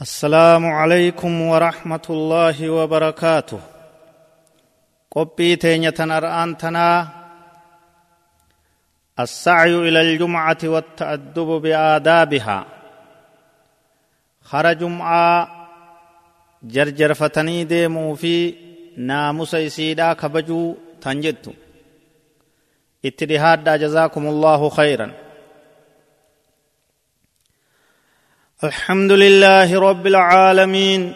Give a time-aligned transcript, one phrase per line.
[0.00, 3.60] السلام عليكم ورحمة الله وبركاته.
[5.10, 7.08] قبي تينية أرآن تنا.
[9.20, 12.66] السعي إلى الجمعة والتأدب بآدابها.
[14.42, 15.48] خرج جمعة
[16.62, 18.54] جرجر فتني ديمو في
[18.96, 21.52] ناموس إسيدا كبجو تنجدتو.
[23.04, 25.23] اتدهاد جزاكم الله خيرا.
[28.64, 31.12] الحمد لله رب العالمين.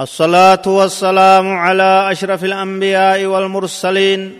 [0.00, 4.38] الصلاة والسلام على أشرف الأنبياء والمرسلين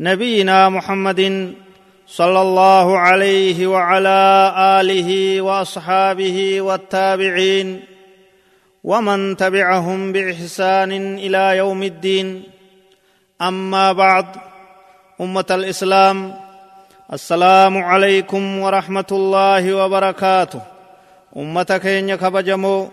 [0.00, 1.52] نبينا محمد
[2.06, 4.20] صلى الله عليه وعلى
[4.80, 7.80] آله وأصحابه والتابعين
[8.84, 12.42] ومن تبعهم بإحسان إلى يوم الدين.
[13.42, 14.26] أما بعد
[15.20, 16.43] أمة الإسلام
[17.12, 20.60] السلام عليكم ورحمة الله وبركاته.
[21.36, 22.88] أمتك إن كبجمو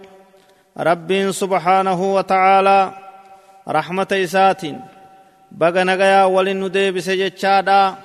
[0.78, 2.92] رب سبحانه وتعالى
[3.68, 4.62] رحمة إسات
[5.52, 7.96] بغا نغيا ولن نديبس جتشادا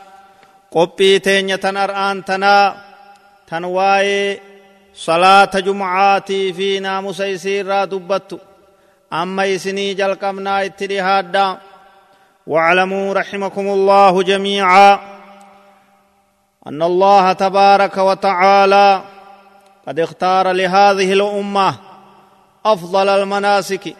[0.71, 2.77] قبي تين تنرآن تنا
[3.51, 4.41] تنواي
[4.95, 8.41] صلاة جمعاتي في ناموس يسير دبت
[9.13, 11.59] أما يسني جلقمنا اتدهادا
[12.47, 15.16] واعلموا رحمكم الله جميعا.
[16.67, 19.03] أن الله تبارك وتعالى
[19.89, 21.75] قد اختار لهذه الأمة
[22.65, 23.95] أفضل المناسك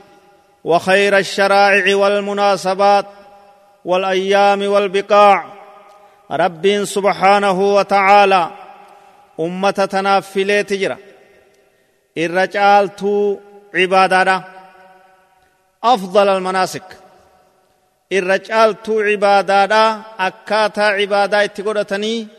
[0.65, 3.07] وخير الشرائع والمناسبات
[3.85, 5.47] والأيام والبقاع.
[6.31, 8.51] رب سبحانه وتعالى
[9.41, 10.97] أمة تنافلي تجرى
[12.19, 13.05] الرجالت
[13.75, 14.45] عبادة
[15.85, 16.83] أفضل المناسك.
[18.13, 22.36] الرجالت عبادة أكاتا عبادة اتقودتني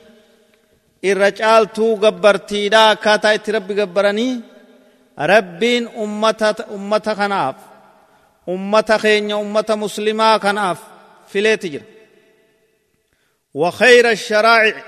[1.03, 4.42] irra caaltuu gabbartiidha akkaataa itti rabbi gabbaranii
[5.17, 5.90] rabbiin
[6.76, 7.56] ummata kanaaf
[8.48, 10.80] ummata keenya ummata muslimaa kanaaf
[11.31, 11.97] fileeti jira
[13.57, 14.84] وخير الشرائع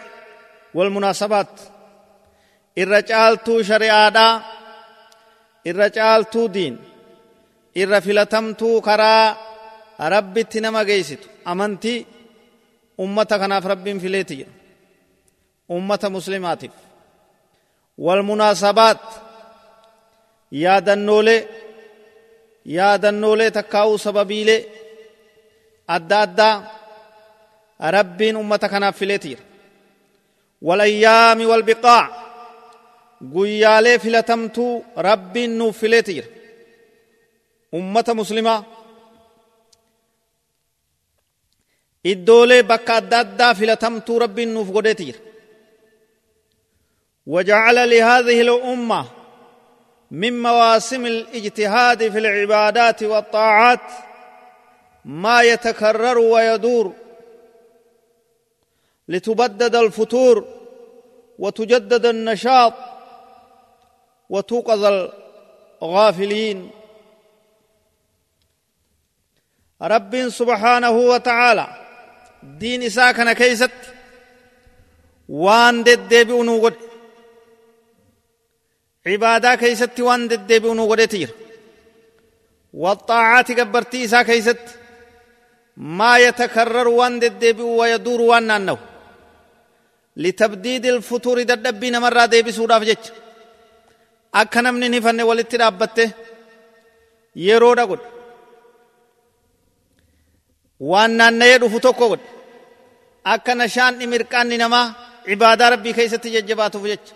[0.74, 1.48] والمناسبات
[2.78, 4.42] الرجالتو شريعادا
[5.68, 6.78] الرجالتو دين
[7.78, 9.38] الرفلتمتو كرا
[10.00, 12.06] ربي تنما جيست أمنتي
[13.00, 14.59] أمتك ناف رب فيليتي أمة مسلمات
[17.98, 18.98] والمناسبات
[20.52, 21.46] يا دنولي
[22.66, 24.66] يا دنولي تكاو سببيلي
[25.90, 26.52] أدى أدى
[27.82, 29.40] ربين أمة كنا فلتير
[30.62, 32.30] والأيام والبقاع
[33.34, 36.28] guyyaalee filatamtuu rabbiin nuuf fileeti jira
[37.78, 38.64] ummata muslimaa
[42.12, 45.20] iddoolee bakka adda addaa filatamtuu rabbiin nuuf godheeti jira
[47.30, 49.06] وجعل لهذه الأمة
[50.12, 53.80] من مواسم الاجتهاد في العبادات والطاعات
[55.06, 56.94] ما يتكرر ويدور
[59.08, 60.48] لتبدد الفتور
[61.40, 62.74] وتجدد النشاط
[64.30, 65.10] وتوقظ
[65.84, 66.72] الغافلين.
[69.82, 71.68] رب سبحانه وتعالى
[72.44, 73.72] دين ساكن كيست
[75.30, 76.72] وان دد بأنو
[79.06, 81.34] cibaadaa keeysatti waan deddeebi'u nu godheti jira
[82.84, 84.72] waxaacaati gabbartii isaa keeysatti
[86.00, 88.80] maa yatakarraru waan deddeebi'u wayaduuru waan naannawu
[90.24, 93.12] litabdiidi ilfutuuri dadhabbii namarraa deebisuudhaaf jecha
[94.42, 96.04] akka namni hifanne walitti dhaabbatte
[97.48, 98.08] yeroodha godhe
[100.92, 102.28] waan naanna'ee dhufu tokko godhe
[103.34, 104.86] akka nashaan dhimirqaanni namaa
[105.28, 107.14] cibaadaa rabbii keeysatti jajjabaatuuf jecha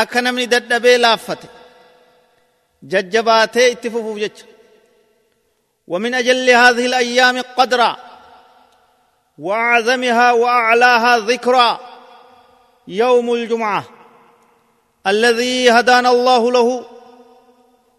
[0.00, 1.48] akka namni dadhabee laaffate.
[2.92, 4.52] Jajjabaatee itti fufuuf jecha.
[5.88, 7.96] ومن أجل هذه الأيام قدرا
[9.38, 11.80] وأعظمها وأعلاها ذكرا
[12.88, 13.84] يوم الجمعة
[15.06, 16.84] الذي هدانا الله له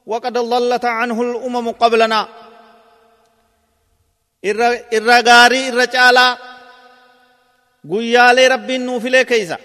[0.07, 2.27] وقد ضلت عنه الأمم قبلنا
[4.93, 6.37] الرغاري الرجالا
[7.91, 9.57] قيالي ربي النوفلي كيسا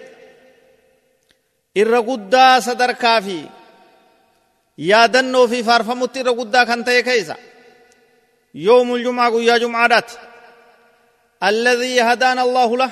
[1.81, 3.37] irra guddaa sadarkaa fi
[4.89, 7.35] yaadannoo fi faarfamutti irra guddaa kan ta'e keessa
[8.55, 10.07] يوم الجمعة قيا جمعة
[11.43, 12.91] الذي هدانا الله له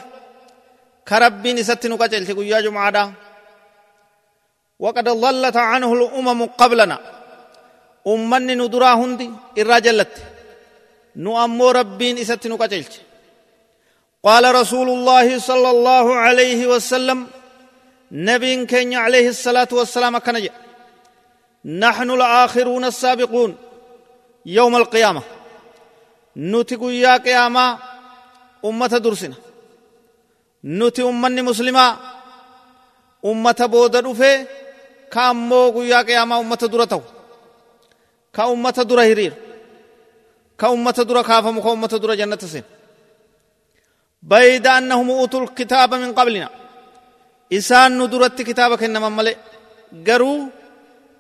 [1.08, 3.14] كرب نستن قتلت قيا جمعة
[4.80, 6.98] وقد ضلت عنه الأمم قبلنا
[8.08, 10.14] أمني ندرا هندي الرجلت
[11.26, 12.94] نؤمو ربين إستن قتلت
[14.28, 17.28] قال رسول الله صلى الله عليه وسلم
[18.12, 20.50] نبي كين عليه الصلاة والسلام كان
[21.66, 23.56] نحن الآخرون السابقون
[24.46, 25.22] يوم القيامة.
[26.38, 27.78] نتقو يا قيامة
[28.66, 29.36] أمة درسنا.
[30.64, 31.98] نتي أمني مسلمة
[33.26, 34.48] أمة بودر رفه
[35.12, 37.02] كامو يا قيامة أمة درته
[38.34, 39.34] كأمة در هرير
[40.60, 42.64] كأمة در كافم كأمة در جنة سين
[44.24, 46.14] بيد أنهم أوتوا الكتاب من
[47.52, 49.36] قبلنا إسان ندرت كتابك إنما ملئ
[50.08, 50.50] قروا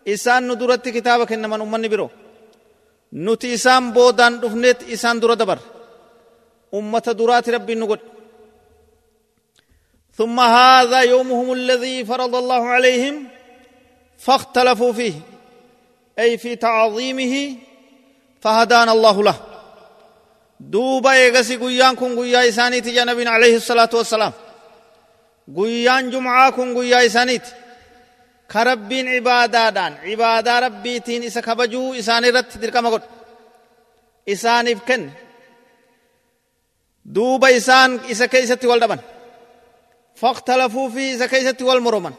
[0.08, 2.10] isaan nu duratti kitaaba kennaman ummanni biroo
[3.26, 5.60] nuti isaan boodaan dhufneet isaan dura dabar.
[6.78, 8.06] Ummata duraati rabbiin nu godhe.
[10.18, 13.28] ثم هذا يومهم الذي فرض الله عليهم
[14.18, 15.14] فاختلفوا فيه
[16.20, 17.56] أي في تعظيمه
[18.42, 19.38] فهدانا الله له
[20.60, 24.34] دوبا يغسي قيان كن قيا إسانيت جنبين عليه الصلاة والسلام
[25.56, 27.42] قيان جمعة كن قيا إسانيت
[28.52, 33.02] كربين عبادة دان عبادة ربي تين إسا كبجو إسان رت درك مغد
[34.30, 35.10] إسان إفكن
[37.06, 39.00] دوبا إسان إسا كيسة والدبن
[40.16, 42.14] فاختلفوا في إسا كيسة والمرمن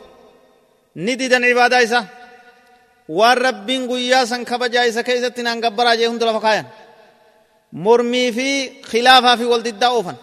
[0.97, 2.07] نديدا عبادة إسا
[3.09, 6.65] والربين قيا سن كبجا إسا كيسة نانقبرا جيهم دل فقايا
[7.73, 10.17] مرمي في خلافة في والد أوفن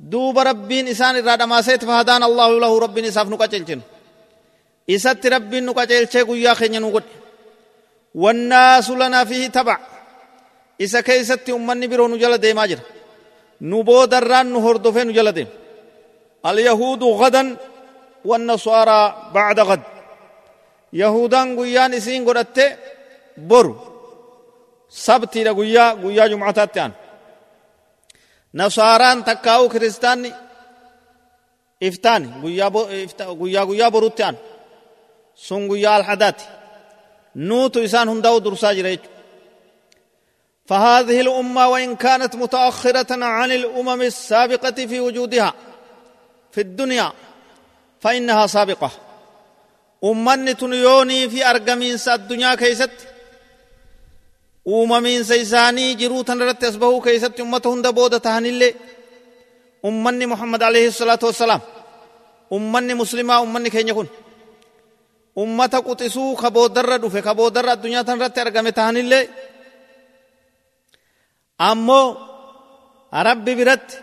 [0.00, 3.80] دوب ربين إسان إراد ما سيت فهدان الله له ربين إساف نقا چلچن
[4.90, 7.04] إسات ربين نقا چلچه قويا خينا نقود
[8.14, 9.78] والناس لنا فيه تبع
[10.80, 12.78] إسا كي إسات أمان نبيرو نجل دي ماجر
[13.60, 15.46] نبو دران نهر دفين نجل دي
[16.46, 17.56] اليهود غدا
[18.24, 19.82] والنصارى بعد غد
[20.92, 22.58] يهودان قويا نسين قرأت
[23.36, 23.66] بور
[24.90, 26.92] سبتي لقويا قويا جمعتات تيان
[28.54, 30.32] نصاران تكاو كريستاني
[31.82, 34.36] افتاني غويا بو افتا غيا غيا بروتيان
[35.36, 36.42] سون غيا الحدات
[37.36, 39.00] نو تو انسان هندو درساج جريت
[40.66, 45.54] فهذه الامه وان كانت متاخره عن الامم السابقه في وجودها
[46.52, 47.12] في الدنيا
[48.00, 48.90] فانها سابقه
[50.04, 52.90] امه نتونيوني في ارغمين الدنيا كيست
[54.68, 58.74] أممين سيساني جروتا رت أسبه كيست أمتهن دبودة تهني
[59.84, 61.60] أمني محمد عليه الصلاة والسلام
[62.52, 64.08] أمني مسلمة أمني كين يكون
[65.38, 69.24] ummata quxisuu ka booddarra dhufe ka booddarra addunyaa tan irratti argame tahanillee
[71.68, 72.06] ammoo
[73.28, 73.96] rabbi biratti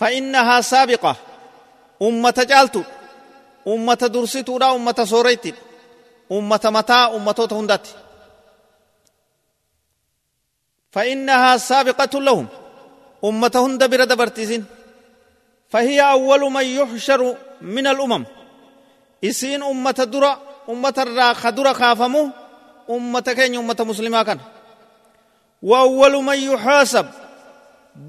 [0.00, 1.16] فإنها سابقة
[2.02, 2.82] أمة جالتو
[3.68, 5.54] أمة درسيتو لا أمة سوريتي
[6.38, 7.86] أمة متى أمة تهندت
[10.92, 12.46] فإنها سابقة لهم.
[13.24, 14.64] أمة هند برد برتزين.
[15.68, 18.24] فهي أول من يحشر من الأمم.
[19.24, 22.30] إسين أمة درة أمة الراخ درة خافمو
[22.90, 24.40] أمة كين أمة مسلمة كان.
[25.62, 27.06] وأول من يحاسب.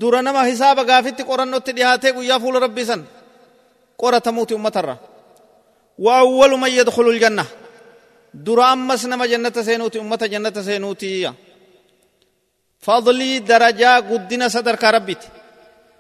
[0.02, 3.06] نما حساب غافت قرن تديهاته ويا فول ربي سن.
[3.98, 4.98] قرة تموت أمة الراخ
[6.00, 7.46] وأول من يدخل الجنة.
[8.36, 11.34] درة أمس نما جنة سينوتي أمة جنة سينوتي
[12.80, 15.28] فضلي درجة قدنا صدر كربتي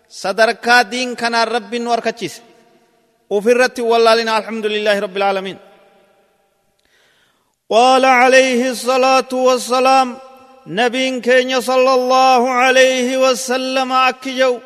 [0.09, 2.41] صدركا دين كان رب وركتشيس
[3.29, 5.57] وفرت والله الحمد لله رب العالمين
[7.69, 10.17] قال عليه الصلاة والسلام
[10.67, 14.59] نبي كين صلى الله عليه وسلم أكجو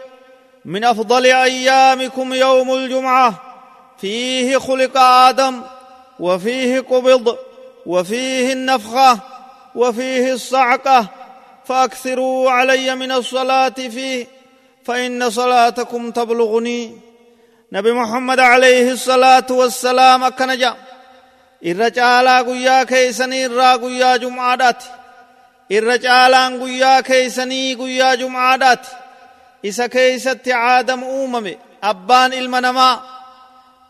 [0.66, 3.30] من أفضل أيامكم يوم الجمعة
[4.02, 5.62] فيه خلق آدم
[6.20, 7.38] وفيه قبض.
[7.86, 9.20] وفيه النفخة
[9.76, 11.08] وفيه الصعقة
[11.66, 14.28] فأكثروا علي من الصلاة فيه
[14.86, 16.98] فإن صلاتكم تبلغني.
[17.72, 20.76] نبي محمد عليه الصلاة والسلام كنجا.
[21.66, 24.84] إرّا جالا قيا كيسني إرّا قيا جمعادات.
[25.72, 28.88] إرّا جالا قيا كيسني قيا جمعادات.
[29.66, 33.00] إسا كيسة عادم أوممي أبان إلمنما.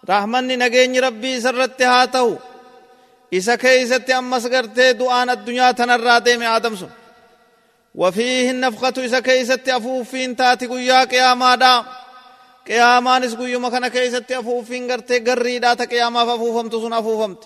[0.09, 2.35] رحمني نجيني ربي سرّت هاتهو.
[3.31, 6.91] Isa keeysatti ammas gartee du'aan addunyaa tanarraa deeme aadam sun
[7.95, 11.83] وفيه النفخة إذا كيست أفوفين تاتي قيا قياما دا
[12.67, 17.43] قيامان إس قيوم كان كيست أفوفين غرتي غري دا تا قياما فأفوفمت سن أفوفمت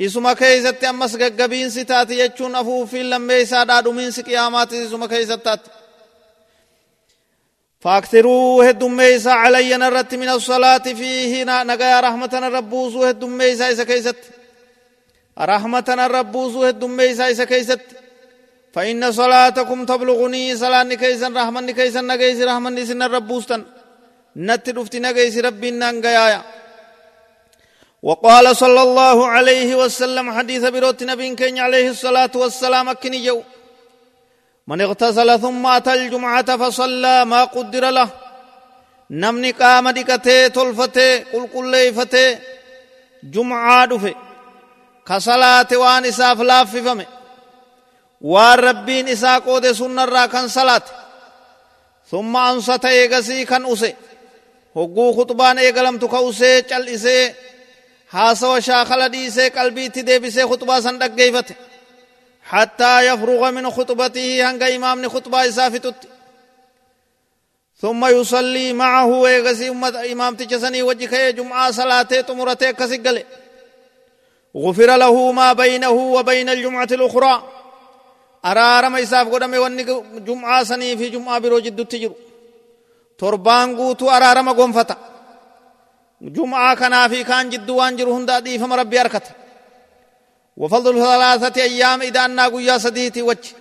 [0.00, 5.70] إسما كيست أمس غقبين ستاتي يجون أفوفين لما إسادا دومين سقيامات إسما كيست تاتي
[7.80, 14.16] فاكثروا هدوميسا علي نرت من الصلاة فيه نغايا رحمة ربوسو هدوميسا إسا كيست
[15.40, 17.80] رحمة ربوسو هدوميسا إسا كيست.
[18.74, 23.64] فإن صلاتكم تبلغني صلاة كيسا رحمن كيسا نغيس رحمن سن ربوستن
[24.36, 26.42] نت رفت نغيس ربي نانغيايا
[28.02, 33.42] وقال صلى الله عليه وسلم حديث بروت نبي كين عليه الصلاة والسلام أكني جو
[34.68, 38.08] من اغتسل ثم أتى الجمعة فصلى ما قدر له.
[39.10, 42.38] نمني قام دكته تلفته قل قل ليفته
[43.22, 44.14] جمعة دفه
[45.08, 47.04] كصلاه وان اساف لاففم
[48.20, 50.82] والربين اسا قود سنن را كان صلاه
[52.10, 53.94] ثم انصت يغسي كان اسه
[54.76, 57.34] هو خطبان ايغلم تو كوسه چل اسه
[58.08, 61.52] حاسو شاخل دي سه قلبي تي دي سه خطبه سن دگيفت
[62.42, 65.94] حتى يفرغ من خطبته هن امام ني خطبه اسافت
[67.80, 69.68] ثم يصلي معه ويغسي
[70.12, 73.24] امام تي چسني وجي جمعه صلاه تمرته كسي گله
[74.56, 77.42] غفر له ما بينه وبين الجمعة الأخرى.
[78.44, 79.82] أرى ما يساف قدام يواني
[80.28, 82.14] جمعة سني في جمعة برو جدو تجرو
[83.18, 84.96] تربان قوتو أرار ما قنفتا
[86.22, 89.22] جمعة كان في كان جدو وانجرو هندا ديف مربي أركت.
[90.56, 93.54] وفضل ثلاثة أيام إذا أنا قويا صديتي وجه.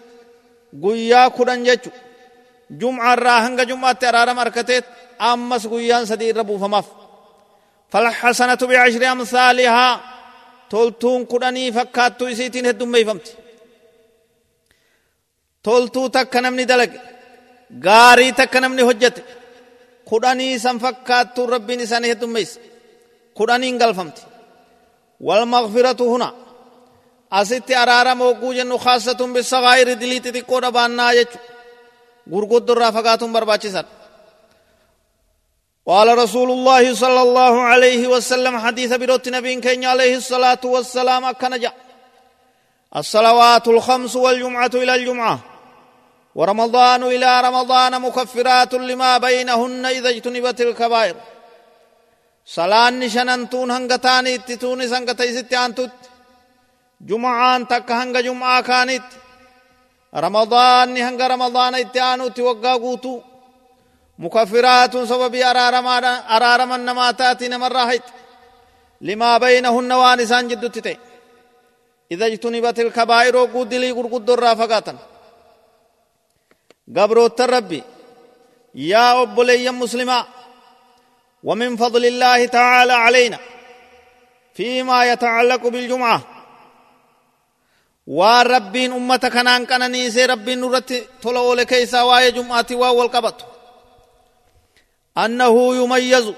[0.83, 1.91] قويا كدن جيچو
[2.71, 4.85] جمعة راهنگ جمعة ترار ما أركتت
[5.21, 6.85] أمس قويا صدير ربو فماف.
[7.89, 10.16] فالحسنة بعشر أمثالها فالحسنة بعشر أمثالها.
[11.31, 13.33] كدني فكاتو إسيتين هدوم ميفمتي
[15.67, 16.99] toltuu takka namni dalage
[17.85, 19.21] gaarii takka namni hojjete
[20.09, 22.59] kudhanii san fakkaattuu rabbiin isaanii heddummeessa
[23.37, 24.21] kudhaniin galfamti
[25.21, 26.33] والمغفرة هنا
[27.31, 31.39] أستي أرارا موقو جنو خاصة بالصغائر دلي تتكو دبانا يجو
[32.31, 33.85] غرقود در رافقاتهم برباچي سر
[35.87, 41.71] قال رسول الله صلى الله عليه وسلم حديث بروت نبي كين عليه الصلاة والسلام أكنجا
[42.95, 45.39] الصلوات الخمس والجمعة إلى الجمعة.
[46.35, 51.15] ورمضان إلى رمضان مكفرات لما بينهن إذا اجتنبت الكبائر.
[52.45, 55.95] صلاة شننتون هنگتاني اتتون سنگتي ستيانتوت
[57.01, 59.03] جمعان تك هنگ جمعة كانت
[60.15, 63.21] رمضان هنگ رمضان اتيانوت وقا قوتو
[64.19, 68.03] مكفرات سبب أرارما النماتات نمر راحت.
[69.01, 70.97] لما بينهن وانسان جدتتين
[72.11, 74.97] إذا اجتنبت الكبائر وقود لي قرقود الرافقاتا
[76.95, 77.83] قبروت ربي.
[78.75, 80.25] يا أبلي مسلما.
[81.43, 83.39] ومن فضل الله تعالى علينا.
[84.53, 86.21] فيما يتعلق بالجمعة.
[88.07, 93.56] وربين أمة كنان كنني سي ربين نرت طلعوا لكيسا واي جمعة والقبط
[95.17, 96.33] أنه يميز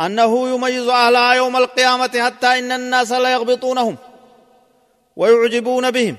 [0.00, 3.96] أنه يميز أهلها يوم القيامة حتى إن الناس لا يغبطونهم
[5.16, 6.16] ويعجبون بهم.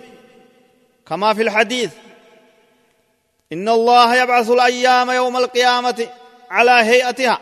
[1.08, 1.92] كما في الحديث
[3.54, 6.08] إن الله يبعث الأيام يوم القيامة
[6.50, 7.40] على هيئتها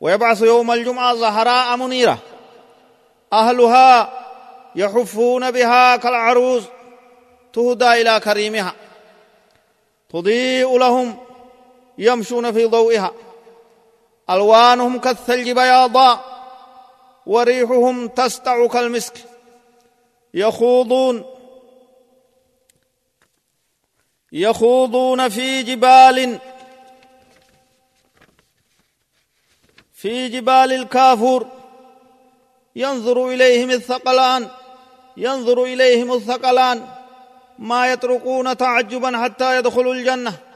[0.00, 2.18] ويبعث يوم الجمعة زهراء منيرة
[3.32, 4.12] أهلها
[4.74, 6.64] يحفون بها كالعروس
[7.52, 8.74] تهدى إلى كريمها
[10.10, 11.16] تضيء لهم
[11.98, 13.12] يمشون في ضوئها.
[14.30, 16.24] ألوانهم كالثلج بياضاء
[17.26, 19.14] وريحهم تسطع كالمسك.
[20.34, 21.24] يخوضون
[24.32, 26.38] يخوضون في جبال
[29.92, 31.46] في جبال الكافور.
[32.76, 34.48] ينظر إليهم الثقلان
[35.16, 36.88] ينظر إليهم الثقلان.
[37.58, 40.51] ما يتركون تعجبا حتى يدخلوا الجنة.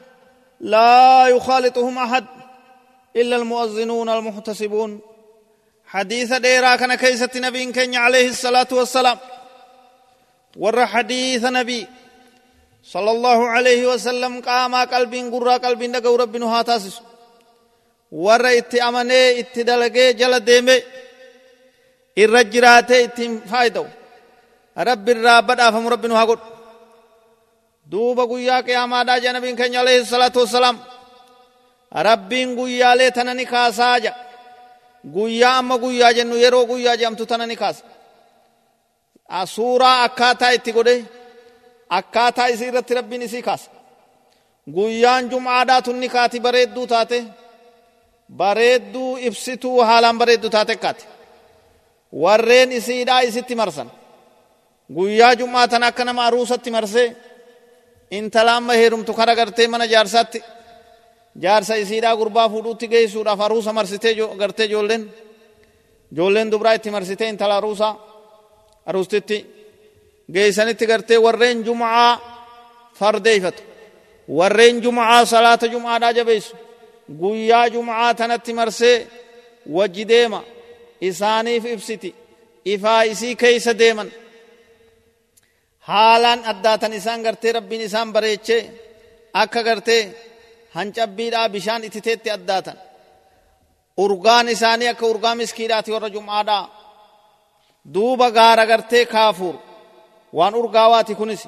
[0.60, 2.24] لا يخالطهم أحد
[3.16, 5.00] إلا المؤذنون المحتسبون.
[5.86, 9.18] حديث ديرا كان كيسة نبي كن عليه الصلاة والسلام.
[10.56, 11.86] ور حديث نبي
[12.84, 17.00] صلى الله عليه وسلم قاما قلب قرى قلب نقو رب هاتاسس
[18.12, 20.82] ور ات امنه ات دلقه جل
[22.18, 23.20] الرجرات ات
[23.50, 23.86] فايدو.
[24.78, 26.38] رب الرابد افهم رب هاقود
[27.90, 30.76] duuba guyyaa qiyaamaadhaa jedha nabiin keenya alayhi salaatu wassalaam
[32.08, 34.16] rabbiin guyyaalee tana ni kaasaa jedha
[35.16, 37.82] guyyaa amma guyyaa jennu yeroo guyyaa jedhamtu tana ni kaasa.
[39.54, 40.96] Suuraa akkaataa itti godhe
[41.98, 43.68] akkaataa isii irratti rabbiin isii kaasa.
[44.76, 47.18] Guyyaan jum'aadhaa tunni kaati bareedduu taate
[48.40, 51.04] bareedduu ibsituu haalaan bareedduu taate kaate
[52.22, 53.88] warreen isiidhaa isitti marsan.
[54.96, 57.08] Guyyaa jum'aa tana akka nama aruusatti marsee
[58.10, 60.42] intala amma heerumtu kara gartee mana jaarsaatti
[61.42, 65.10] jaarsa isiidhaa gurbaa fuudhuutti geessuudhaaf aruusa marsitee gartee ijoolleen
[66.12, 67.92] ijoolleen dubraa itti marsitee intala aruusaa
[68.86, 69.46] aruustitti
[70.32, 72.10] geeysanitti gartee warreen jum'aa
[72.98, 73.62] fardeeyfatu
[74.28, 76.56] warreen jum'aa salaata jum'aadhaa jabeessu.
[77.20, 79.06] Guyyaa jum'aa tanatti marsee
[79.70, 80.44] wajji deema
[81.00, 82.14] isaaniif ibsiti.
[82.64, 84.12] Ifaa isii keeysa deeman
[85.90, 88.62] haalaan addaatan isaan gartee rabbiin isaan bareechee
[89.42, 90.02] akka gartee
[90.76, 92.76] hancabbiidhaa bishaan ititeetti addaatan
[94.04, 96.64] urgaan isaanii akka urgaa miskiidhaati warra jum'aadhaa
[97.94, 99.56] duuba gaara gartee kaafuur
[100.38, 101.42] waan urgaawaati kunis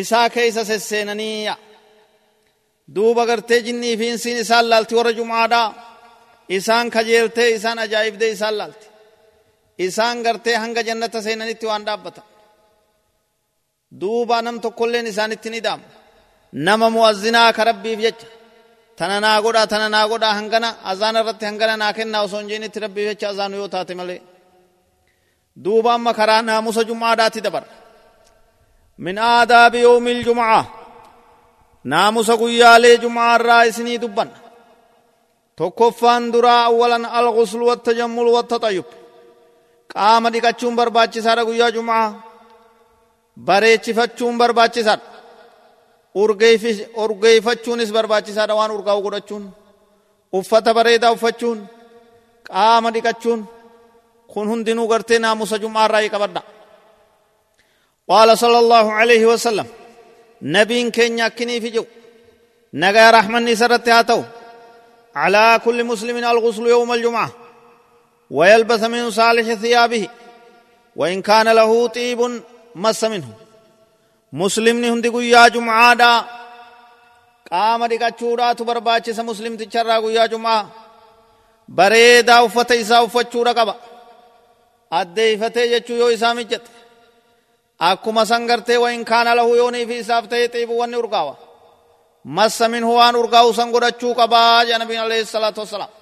[0.00, 1.54] isaa keeysa sesseenaniiya
[2.96, 5.68] duuba gartee jinnii fi insiin isaan laalti warra jum'aadhaa
[6.58, 8.86] isaan kajeeltee isaan ajaa'ibdee isaan laalti
[9.86, 12.22] isaan gartee hanga jannata seenanitti waan dhaabbata
[14.00, 15.84] duuba nam tokkolleen isaanitti ni dhaamu
[16.66, 18.26] nama mu'azzinaa ka rabbiif jecha
[18.98, 22.78] tana naa godha tana naa godha hangana azaana irratti hangana naa kennaa osoo hin jeenitti
[22.84, 24.20] rabbiif jecha azaanu yoo taate malee
[25.64, 27.70] duuba amma karaa naamusa jum'aadhaatti dabarra
[29.04, 30.62] min aadaabi yoomi iljum'aa
[31.92, 34.38] naamusa guyyaalee jum'aa irraa isinii dubbanna
[35.58, 38.88] tokkoffaan duraa awwalan alghuslu wattajammul wattaxayyub
[39.92, 42.06] qaama dhiqachuun barbaachisaadha guyyaa jum'aa
[43.47, 45.05] bareechifachuun barbaachisaadha
[47.03, 49.43] urgeeyfachuunis barbaachisaadha waan urgaa'u godhachuun
[50.39, 51.59] uffata bareedaa uffachuun
[52.49, 53.41] qaama dhiqachuun
[54.31, 56.41] kun hundinuu gartee naamusa jum'aa irraa qabadha
[58.09, 59.67] qaala sala allahu alayhi wasallam
[60.55, 61.89] nabiin keenya akkinii fi jedhu
[62.83, 64.23] nagaa rahmanni isa irratti haa ta'u
[65.15, 67.29] على كل مسلم الغسل يوم الجمعة
[68.31, 70.09] ويلبس من صالح ثيابه
[70.95, 72.41] وإن كان له طيب
[72.84, 73.28] مس منه
[74.40, 76.18] مسلمni hundi guyyaa jum'aadhaa
[77.50, 80.62] qaama dhiqachuudhaatu barbaachisa muslimticharraa guyyaa jum'aa
[81.78, 83.74] bareedaa uffata isaa uffachuudha qaba
[85.00, 86.70] addeeyfatee jechuu yoo isaa mijjate
[87.88, 91.34] akkuma san gartee wain kaana lahu yoonii fi isaaf ta'e xiibu wanni urgaawa
[92.38, 95.92] massa minhu waan urgaa'u san godhachuu qabaa jea nabiin alayhi salaatu wassalaam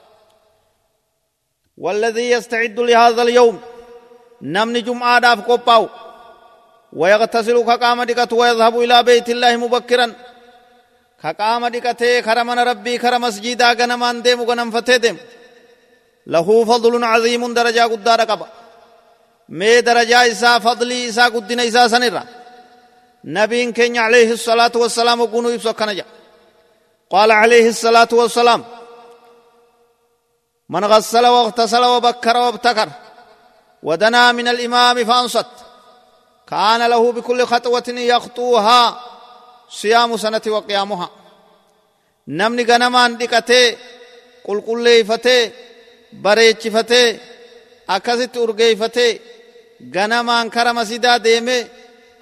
[1.84, 3.56] والذي يستعد لهذا اليوم
[4.42, 5.88] نمني جمعة داف قباو
[6.94, 10.12] ويغتسل كقام دكت ويذهب إلى بيت الله مبكرا.
[11.22, 15.16] كقام دكته كرمنا ربي كرم مسجدا غنمان ديم غنم فتي ديم
[16.26, 18.46] له فضل عظيم درجة قدار قبا.
[19.48, 22.24] مي درجة إسا فضلي إسا قدنا إسا سنرا.
[23.24, 26.04] نبي كين عليه الصلاة والسلام وقنو يبسو كنجا.
[27.10, 28.64] قال عليه الصلاة والسلام
[30.68, 32.88] من غسل واغتسل وبكر وابتكر
[33.82, 35.63] ودنا من الإمام فأنصت.
[36.50, 39.00] كان له بكل خطوة يخطوها
[39.70, 41.10] صيام سنة وقيامها
[42.28, 43.76] نمني غنمان دكته
[44.44, 45.50] قل قل ليفته
[46.12, 47.18] بريچفته
[47.90, 49.18] أكست أرغيفته
[49.94, 51.66] غنمان كرم سيدا ديمه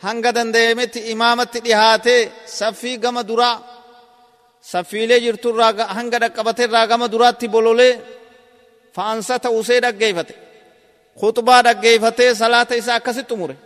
[0.07, 3.57] hanga dandayametti imaamatti dhihaatee saffii gama duraa
[4.71, 7.93] saffiilee jirturraa hanga dhaqqabateerraa gama duraatti bololee
[8.97, 10.35] fa'ansata usee dhaggeeffate
[11.21, 13.57] khutbaa dhaggeeffatee salaata isaa akkasitti umure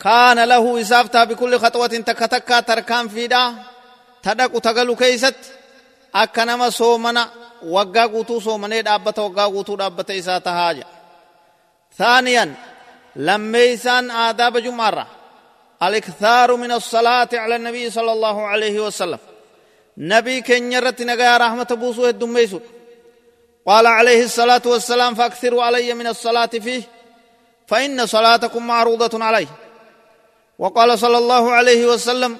[0.00, 3.54] كان له إسافتا بكل خطوة تكا تكا تركان في دا
[4.22, 5.34] تدك تغلو كيست
[6.14, 7.30] أكنما سومنا
[7.66, 10.84] وقا قوتو سومنا دابتا وقا قوتو دابتا إساتا هاجا
[11.98, 12.54] ثانيا
[13.16, 15.06] لما إسان آداب جمارة.
[15.82, 19.18] الإكثار من الصلاة على النبي صلى الله عليه وسلم.
[19.98, 22.60] نبي كن يرت نغايا رحمة بوسو الدميسو
[23.66, 26.82] قال عليه الصلاة والسلام فاكثروا علي من الصلاة فيه
[27.66, 29.46] فإن صلاتكم معروضة عليه.
[30.60, 32.36] وقال صلى الله عليه وسلم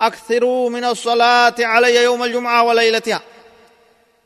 [0.00, 3.20] أكثروا من الصلاة علي يوم الجمعة وليلتها.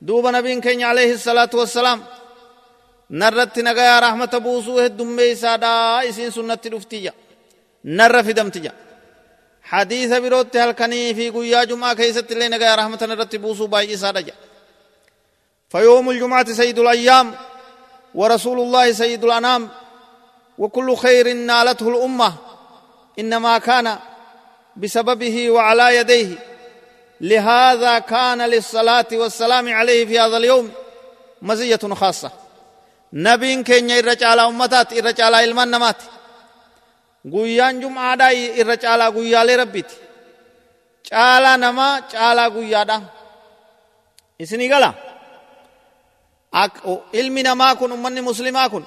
[0.03, 1.99] دوب نبي كان عليه الصلاة والسلام
[3.11, 7.15] نرت نغايا رحمة بوسوه الدمي سادا إسين سنة الوفتية
[7.85, 8.73] نر في دمتية
[9.63, 14.33] حديث بروت هلكني في قويا جمعة كيست لي نغايا رحمة نرت بوسو باي سادا
[15.69, 17.35] فيوم الجمعة سيد الأيام
[18.15, 19.69] ورسول الله سيد الأنام
[20.59, 22.50] وكل خير نالته الأمة.
[23.21, 23.99] إنما كان
[24.77, 26.29] بسببه وعلى يديه
[27.21, 30.73] لهذا كان للصلاة والسلام عليه في هذا اليوم
[33.65, 36.05] keenya irra caalaa ummataati irra caalaa ilmaan namaati
[37.33, 39.95] guyyaan jum'aadhaa irra caalaa guyyaalee rabbiiti
[41.11, 42.97] caalaa namaa caalaa guyyaadha
[44.39, 44.91] isinii gala
[47.13, 48.85] ilmi namaa kun ummanni muslimaa kun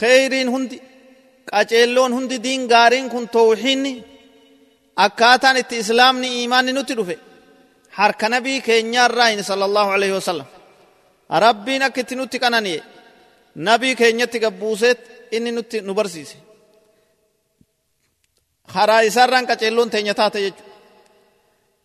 [0.00, 0.76] kheyriin hundi
[1.52, 3.92] qaceelloon hundi diin gaariin kun tawxiinni
[5.04, 7.16] akkaataan itti islaamni iimaanni nutti dhufe
[7.98, 10.48] harka nabii keenyaarraa hin sala allahu alaihi wasallam
[11.44, 12.80] rabbiin akka itti nutti qanani'e
[13.68, 15.00] nabii keenyatti gabbuuseet
[15.36, 16.36] inni nutti nu barsiise.
[18.72, 20.62] Karaa isaarraan qaceelloon teenya taate jechu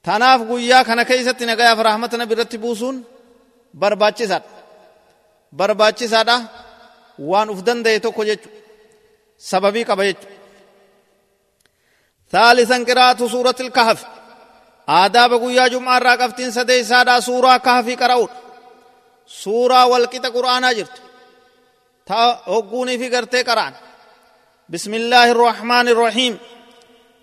[0.06, 2.98] tanaaf guyyaa kana keeysatti nagayaaf rahmata nabi irratti buusuun
[3.82, 4.50] barbaachisaadha.
[5.60, 6.38] Barbaachisaadha
[7.30, 8.50] waan uf danda'e tokko jechu
[9.40, 10.28] qaba jechu
[12.32, 14.06] ثالثا قراءة سورة الكهف.
[14.90, 18.28] آداب قويا جمعة راقفتين سدي سادا سورة كهف قرأون
[19.28, 20.92] سورة والكتا قرآن جرت
[22.06, 23.74] تا هقوني في قرتي قرآن
[24.70, 26.38] بسم الله الرحمن الرحيم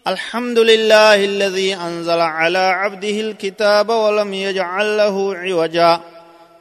[0.06, 6.00] الحمد لله الذي انزل على عبده الكتاب ولم يجعل له عوجا.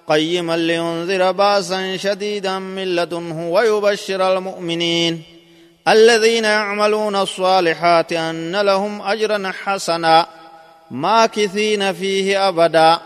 [0.08, 5.40] قيما لينذر باسا شديدا من لدنه ويبشر المؤمنين
[5.88, 10.28] الذين يعملون الصالحات أن لهم أجرا حسنا
[10.91, 13.00] ماكثين فيه أبدا.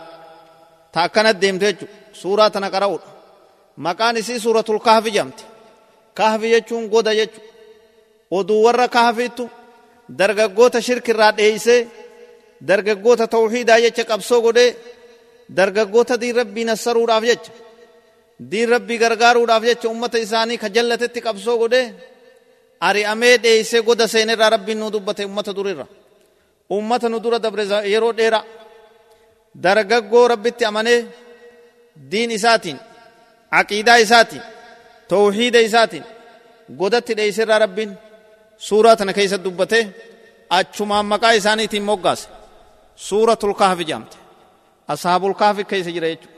[0.92, 1.76] تاكنت ديمت
[2.14, 2.98] سورة نقرأ
[3.78, 5.40] مكان سي سورة الكهف جمت.
[6.16, 7.44] كهف يجون قد يجون
[8.30, 9.46] ودور كهف تو
[10.08, 11.88] درغ قوت شرك رات إيسي.
[12.60, 14.74] درغ قوت توحيد آيه قبسو قد
[15.48, 17.38] درغ قوت دي ربي نصر ورافجج
[18.40, 21.94] دي ربي غرغار ورافجج امت إساني خجلت تي قبسو قد
[22.80, 25.86] ari'amee dheeyse goda seenerraa rabbiin nu dubbate ummata durirra.
[26.70, 28.44] Ummata nu dura dabre yeroo dheeraa
[29.62, 31.06] dargaggoo rabbitti amanee
[32.10, 32.78] diin isaatiin
[33.50, 34.42] aqiidaa isaatiin
[35.08, 36.04] tawxiida isaatiin
[36.78, 37.90] godatti dheeyserraa rabbiin
[38.58, 39.80] suuraa tana keessa dubbate.
[40.50, 42.28] Achumaan maqaa isaaniitiin moggaase.
[42.96, 44.16] Suuratul kahfi jedhamte
[44.88, 46.36] ashaabul kahfi keessa jira jechuudha.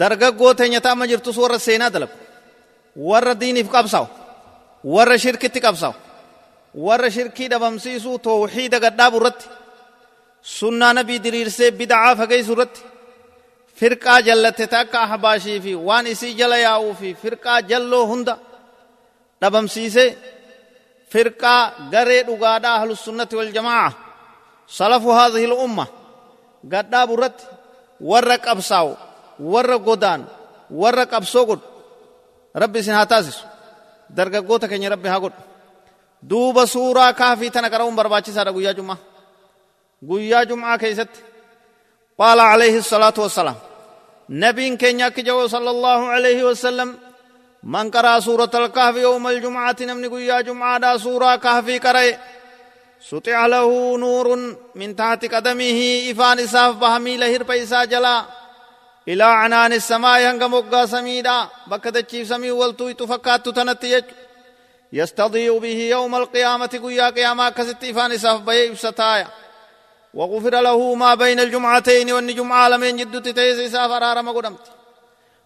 [0.00, 2.12] Dargaggoo teenya ta'ama jirtus warra seenaa dalagu
[3.08, 4.06] warra diiniif qabsaa'u
[4.94, 5.94] warra shirkitti qabsaa'u
[6.86, 9.46] warra shirkii dhabamsiisuu tawxiida gadhaabu irratti
[10.56, 12.80] sunnaa nabii diriirsee bid'aa fageessu irratti
[13.78, 18.34] firqaa jallatte takka ahbaashii fi waan isii jala yaa'uu fi firqaa jalloo hunda
[19.40, 20.08] dhabamsiisee
[21.12, 23.92] firqaa garee dhugaadhaa ahlussunnati waljamaa
[24.78, 25.86] salafu haadhihi lumma
[26.72, 27.44] gadhaabu irratti
[28.10, 28.90] warra qabsaa'u
[29.52, 30.22] warra godaan
[30.80, 31.67] warra qabsoo godhu
[32.54, 33.44] rabbi isin haa taasisu
[34.16, 35.40] dargaggoota keenya rabbi haa godhu
[36.30, 38.98] duuba suuraa kaafii tana qara'uun barbaachisaadha guyyaa jum'aa
[40.08, 41.20] guyyaa jum'aa keessatti
[42.18, 43.58] qaala alayhi salaatu wassalaam
[44.28, 46.90] nabiin keenya akki jawo sala allahu alayhi wasallam
[47.62, 52.04] من قرأ سورة الكهف يوم الجمعة نمني قيا جمعة دا سورة كهف قرأ
[53.10, 54.26] سطع له نور
[54.74, 55.80] من تحت قدمه
[56.10, 58.22] إفان إساف بهمي لهر بيسا جلا
[59.08, 64.04] إلى عنان السماء هنگ مقا سميدا بكت تشيف سمي والتوي تفكات تنتيج
[64.92, 69.28] يستضيء به يوم القيامة قيا قياما كست إفان إساف بيه ستايا
[70.14, 74.66] وغفر له ما بين الجمعتين والنجمع لمن جد تتيز إساف أرارم قدمت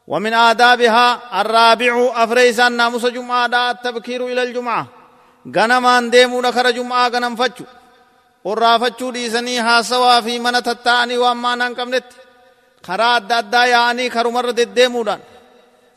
[0.08, 2.24] ومن آدابها الرابع
[3.08, 4.86] جمعة التبكير إلى الجمعة.
[5.56, 6.10] غنمان
[6.70, 7.52] جمعة غنم في
[8.44, 8.78] خرا
[12.90, 15.20] أدى أدى يعني خرو مرد ديمودان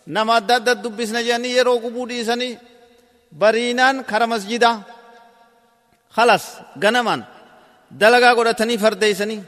[0.08, 2.58] نما أدى أدى دبسنا جاني يرو قبو ديسني
[3.32, 4.72] برينان خر مسجدا
[6.16, 6.46] خلاص
[6.84, 7.24] غنمان
[7.92, 9.44] دلغا قرأتني فرديسني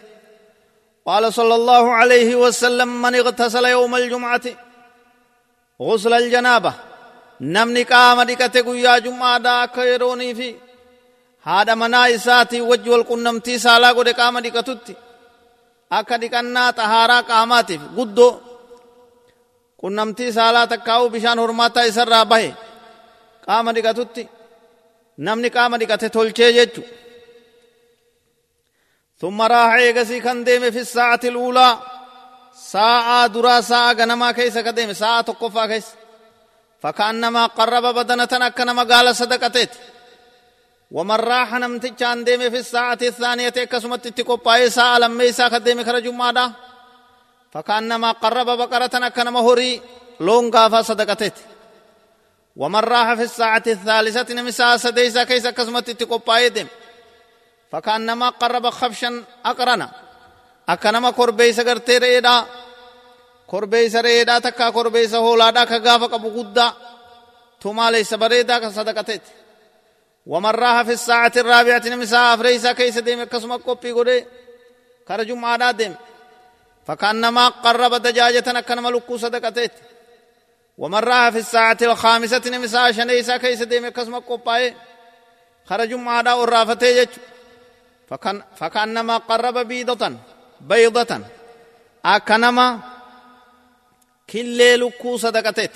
[1.07, 4.45] قال صلى الله عليه وسلم من اغتسل يوم الجمعة
[5.81, 6.73] غسل الجنابة
[7.41, 10.55] نمني قام دكته قيا جمعة دا كيروني في
[11.43, 14.95] هذا منا إساتي وجه والقنمتي سالا قد قام دكتتي
[15.89, 18.33] akka dhiqannaa xahaaraa qaamaatiif guddoo
[19.81, 22.49] qunnamtii saalaa takkaa'u bishaan hormaataa isarraa bahe
[23.45, 24.23] qaama dhiqatutti
[25.25, 26.83] namni qaama dhiqate tolchee jechu
[29.21, 31.77] ثم راح ايغسي كان ديم في الساعة الأولى
[32.53, 35.87] ساعة درا ساعة غنما كيس كديم ساعة تقفا كيس
[36.81, 39.69] فكأنما قرب بدنة أكنما قال صدقتت
[40.91, 46.51] ومن راح نمتجان ديم في الساعة الثانية كسمت تقفا ساعة لما يسا كديم خرج مادا
[47.51, 49.81] فكأنما قرب بقرة أكنما هوري
[50.19, 51.33] لون قافا صدقتت
[52.55, 56.67] ومن راح في الساعة الثالثة نمسا سديسا كيس كسمت تقفا ديم.
[57.71, 59.91] فكأنما قرب خفشا أقرنا.
[60.69, 62.45] أكنما كربيس غرتي ريدا.
[63.47, 66.73] كربيس ريدا تكا كربيس هولادا كغافا قبو قدا
[67.61, 68.13] ثم ليس
[70.27, 74.25] كصدقتت ومراها في الساعة الرابعة نمسا أفريسا كيس ديم كسما كوبي غدي
[75.07, 75.95] كرجم عادا ديم
[76.87, 79.71] فكأنما قرب دجاجة أكنما لكو صدقتت
[80.77, 84.75] ومراها في الساعة الخامسة نمسا شنيسا كيس ديم كسما كوباي
[85.65, 87.13] خرجم عادا ورافته جچ
[88.09, 90.13] فكان فكأنما قرب بيضة
[90.61, 91.21] بيضة
[92.05, 92.79] أكنما
[94.29, 95.71] كل لكو صدقتت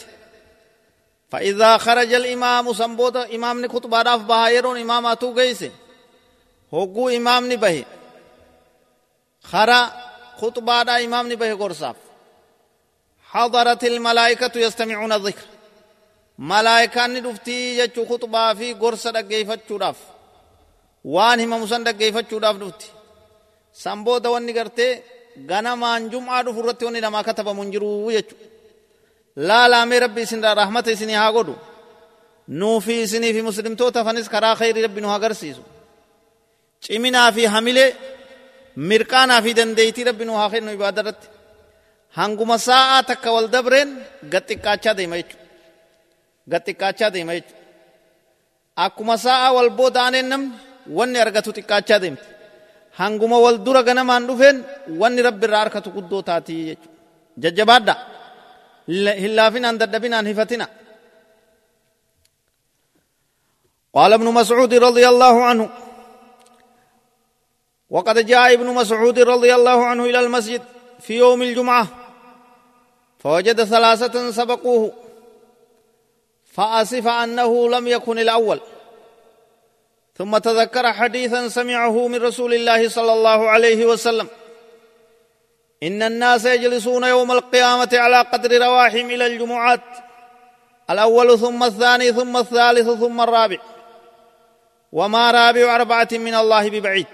[1.31, 5.71] فإذا خرج الإمام سنبوت إمام خطبة راف بهايرون إمام أتو گيسي
[6.73, 7.85] هوگو إمام به
[9.43, 9.91] خرا
[10.37, 11.95] خطبة دا إمام به قرصاف
[13.31, 15.45] حضرت الملائكة يستمعون الذكر
[16.39, 19.95] ملائكان دفتي جچو خطبا في غرس دغيفتشو داف
[21.05, 22.87] وان هم مسن دغيفتشو داف دفتي۔
[23.73, 25.01] سمبو دواني غرتي
[25.49, 28.35] غنمان جمعة دفرت وني لما كتب منجرو يچو
[29.35, 31.55] laalaamee rabbi isinirraa rahmata isinii haa godhu
[32.59, 35.63] nuufi isinii fi muslimtoota hafanis karaa khayrii rabbi nu agarsiisu
[36.83, 37.89] ciminaa fi hamilee
[38.89, 41.27] mirqaanaa fi dandeeytii rabbi nu haa kennu ibaada irratti
[42.19, 43.89] hanguma saa'aa takka wal dabreen
[44.33, 45.45] gaxxiqqaachaa deema jechuudha.
[46.51, 47.59] Gaxxiqqaachaa deema jechuudha.
[48.85, 50.51] Akkuma saa'aa wal booda aaneen namni
[50.97, 52.25] wanni argatu xiqqaachaa deemti.
[52.99, 54.57] Hanguma wal dura ganamaan dhufeen
[55.01, 56.97] wanni rabbi irraa harkatu guddoo taatii jechuudha.
[57.43, 57.97] Jajjabaadhaa.
[58.91, 60.67] Laafinaan dadhabinaan hifatina.
[63.93, 65.69] قال ابن مسعود رضي الله عنه
[67.89, 70.61] وقد جاء ابن مسعود رضي الله عنه إلى المسجد
[70.99, 71.87] في يوم الجمعة
[73.19, 74.93] فوجد ثلاثة سبقوه
[76.45, 78.59] فأسف أنه لم يكن الأول
[80.15, 84.27] ثم تذكر حديثا سمعه من رسول الله صلى الله عليه وسلم
[85.83, 89.87] إن الناس يجلسون يوم القيامة على قدر رواحم إلى الجمعات
[90.89, 93.57] الأول ثم الثاني ثم الثالث ثم الرابع
[94.91, 97.13] وما رابع أربعة من الله ببعيد.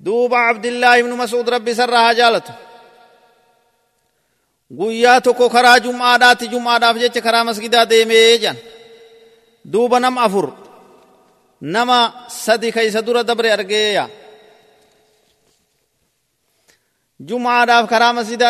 [0.00, 2.54] دوب عبد الله بن مسعود ربي سرها جالته.
[4.76, 8.56] guyyaa tokko karaa jum'aadhaatti jum'aadhaaf jecha karaa masgidaa deemee jan
[9.72, 10.50] duuba nama afur
[11.60, 12.72] nama sadi
[13.26, 14.08] dabre argeeya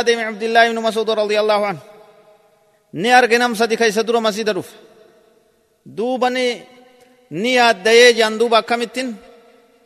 [0.07, 1.83] deeme abdillaahi ibnu mas'ud radiyallahu anhu
[3.03, 4.75] ni arge nam sadi keeysa dura masjida dhufe
[5.97, 6.47] duuba ni
[7.43, 9.09] ni yaaddayee jan duuba akkamittin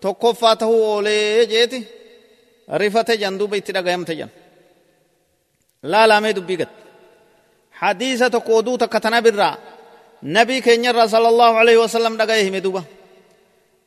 [0.02, 1.78] tokkoffaa tahuu oolee jeeti
[2.80, 4.30] rifate jan duuba itti dhagayamte jan
[5.82, 6.68] لا لا ميدو بيقت
[7.72, 9.58] حديثة قودو تكتنا برا
[10.22, 12.82] نبي كينير صلى الله عليه وسلم دقائه مدوبا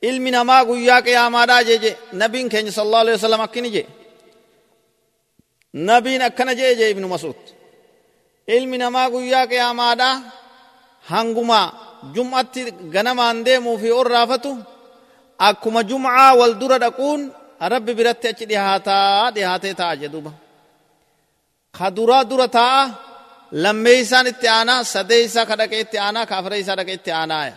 [0.10, 3.84] ilmi namaa guyyaa qiyaamaadhaa jee je nabiin keenya sallallahu alaihi wasallam akkini je
[5.89, 7.41] nabiin akkana jee je ibnu mas'ud
[8.57, 10.15] ilmi namaa guyyaa qiyaamaadhaa
[11.13, 11.61] hanguma
[12.15, 12.61] jum'atti
[12.95, 14.51] ganamaan deemuu fi orraafatu
[15.49, 17.21] akkuma jum'aa wal dura dhaquun
[17.73, 20.33] rabbi biratti achi dhihaataa dhihaatee ta'a jedhuuba
[21.79, 22.83] kaduraa dura taa'a
[23.65, 27.55] lammeeysaan itti aanaa sadeeysaa ka dhaqee itti aanaa ka afreeysaa dhaqee itti aanaaya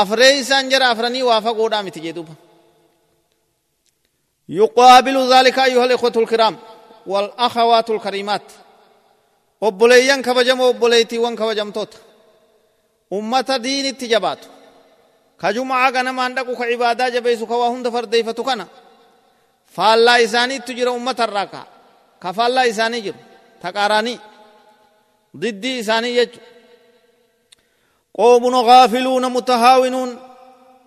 [0.00, 2.34] afreeysaan jara afranii waa fagoodhaa miti jedhuba
[4.48, 6.56] يقابل ذلك أيها الإخوة الكرام
[7.07, 8.41] والأخوات الكريمات.
[9.61, 11.93] وبليان كفجم وبليتي وان كفجم توت.
[13.13, 14.39] أمة دين التجابات
[15.41, 18.67] كجمعة نما عندك وكعبادة جبيس وكواهن دفر ديفة تكنا
[19.75, 21.63] فالله إساني تجير أمة الراكا.
[22.23, 23.15] كفالله إساني جر
[23.63, 24.19] تكاراني.
[25.37, 26.29] ضد إساني يج
[28.17, 30.19] قوم غافلون متهاونون.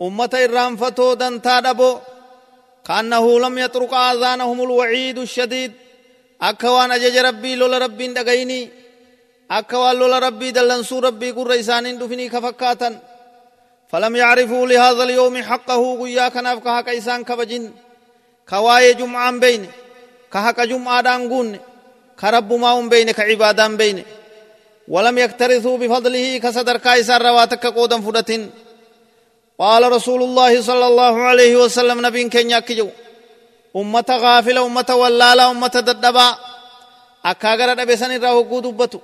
[0.03, 1.99] أمة الرامفتو دن تادبو.
[2.87, 5.73] كأنه لم يترك آذانهم الوعيد الشديد.
[6.41, 8.71] Akka waan ajaja rabbii lola rabbiin dhagayinii
[9.59, 12.95] akka waan lola rabbii dallansuu rabbii gurra isaaniin dhufinii ka fakkaatan.
[13.93, 17.73] فلم يعرفوا لهذا اليوم حقه قيا كناف كهك إسان كبجن
[18.49, 19.67] كواي جمعان بين
[20.33, 21.59] كهك جمعة دانقون
[22.21, 24.05] كرب ما بين كعبادان بين
[24.89, 28.31] ولم يكترثوا بفضله كصدر كايسار رواتك قودا فرة
[29.59, 32.89] قال رسول الله صلى الله عليه وسلم نبي كن يكجو
[33.77, 36.27] أمة غافلة أمة ولالة أمة ددبا
[37.25, 39.01] أكاغر دبسن الرهو دبتو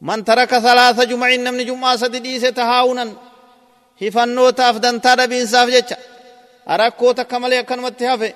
[0.00, 3.12] من ترك ثلاث جمع نمن جمعة سدديس تهاونا
[4.02, 5.96] هفنوتاف دنتا دبين ساف جيتشا
[6.68, 8.34] أراكوتا كمالي أكنمت هفه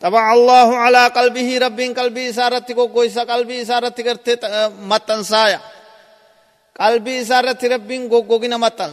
[0.00, 4.34] طبع الله على قلبه رب قلبي سارت کو کوئی سا قلبي سارت کرتے
[4.78, 5.58] متن سایا
[6.80, 8.92] قلبي سارت رب کو کو متن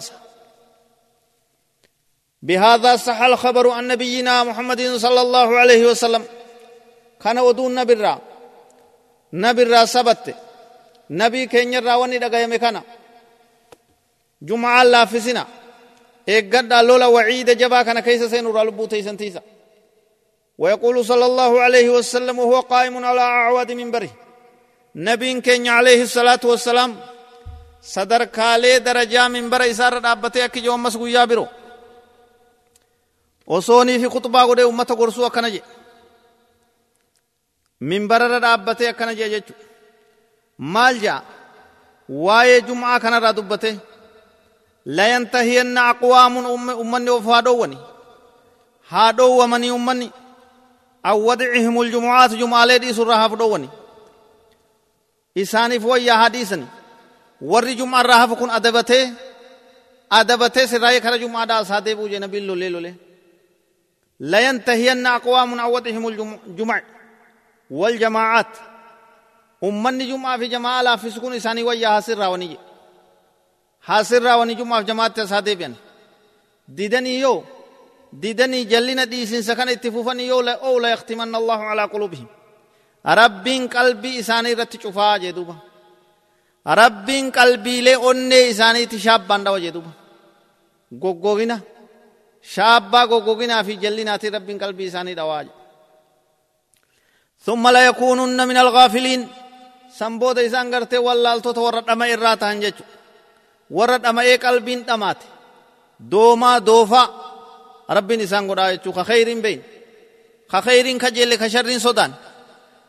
[2.48, 6.24] بهذا صح الخبر عن نبينا محمد صلى الله عليه وسلم.
[7.24, 8.14] كان ودون نبرا.
[9.34, 10.36] نبرا سبت.
[11.10, 12.82] نبي كين راوني دغيم كان.
[14.42, 15.44] جمعة الله فسنا.
[16.30, 19.42] ايغدا لولا وعيد جبا كان كيس سينور البو تيسن تيسا.
[20.58, 24.10] ويقول صلى الله عليه وسلم وهو قائم على أعواد منبره.
[24.96, 26.92] نبي كين عليه الصلاة والسلام.
[27.82, 31.26] صدر كالي درجة منبر إسارة أبتي أكي جو أمس قويا
[33.48, 35.62] برو وصوني في خطبة قد أمة قرسوا كنجي
[37.82, 39.54] منبر أبتي أكنجي جيجو
[40.60, 41.24] مال جاء
[42.10, 43.78] واي جمعة كان ردبته
[44.86, 47.78] لا ينتهين أقوام أم أمني وفادوني
[48.90, 50.12] هادو ومني أمني
[51.06, 53.70] أو وضعهم الجمعات جمعة لدي سرها فدوني
[55.36, 56.68] isaaniif wayyaa hadiisani
[57.42, 59.14] warri jum'aarraa hafu kun adabatee
[60.10, 62.96] adabatee sirraa'ee kara jum'aadhaa asaa deebi'u jee nabiin lolee lolee
[64.20, 66.82] لينتهين أقوام عن وضعهم الجمع
[67.72, 68.58] والجماعات.
[69.64, 72.58] أمني جمعة في جماعة لا في سكون إساني ويا حاصر راوني.
[73.82, 75.74] حاصر راوني جمعة في جماعة تسادي بيان
[76.68, 77.44] ديدني يو.
[78.14, 82.28] ديدني جلنا ديسين سكن اتفوفني يو لا أو لا يختمن الله على قلوبهم.
[83.06, 85.56] ربين قلبي إساني رت شفا جدوبا
[86.68, 89.92] ربين قلبي لي أني إساني تشاب باندا وجدوبا
[91.04, 91.60] غوغوغينا
[92.44, 95.44] shaabbaa goggoginaa fi jallinaatii rabbiin qalbii isaanii dhawaa
[97.46, 99.28] ثم لا يكونن من الغافلين
[100.00, 102.74] سنبود إسان غرتي واللالتو ورد أما إراتا هنجج
[103.70, 105.18] ورد أما إيه قلبين تمات۔
[106.00, 107.04] دوما دوفا۔
[107.90, 109.62] ربين إسان قد آيتو خخير بين
[110.50, 112.12] خخير خجل خشر صدان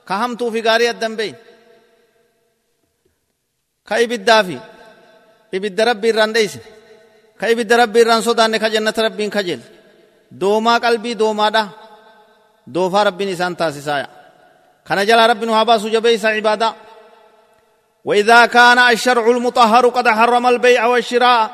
[0.09, 1.35] خهم في غاري الدم بين
[3.89, 4.59] خيب الدافي
[5.55, 6.57] إبد ربي الرنديس
[7.41, 9.61] ka ibidda rabbii irraan sodaanne ka jannata rabbiin kajel
[10.41, 11.65] doomaa qalbii doomaadha.
[12.75, 14.09] Doofaa rabbiin isaan taasisaaya
[14.89, 16.75] kana jalaa rabbi nu haa baasu jabeeysa cibaadaa
[18.05, 21.51] وإذا كان الشرع المطهر قد حرم البيع والشراء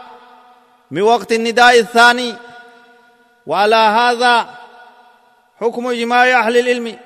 [0.91, 2.35] من وقت النداء الثاني
[3.47, 4.35] وعلى هذا
[5.61, 6.97] حكم إجماع أهل العلم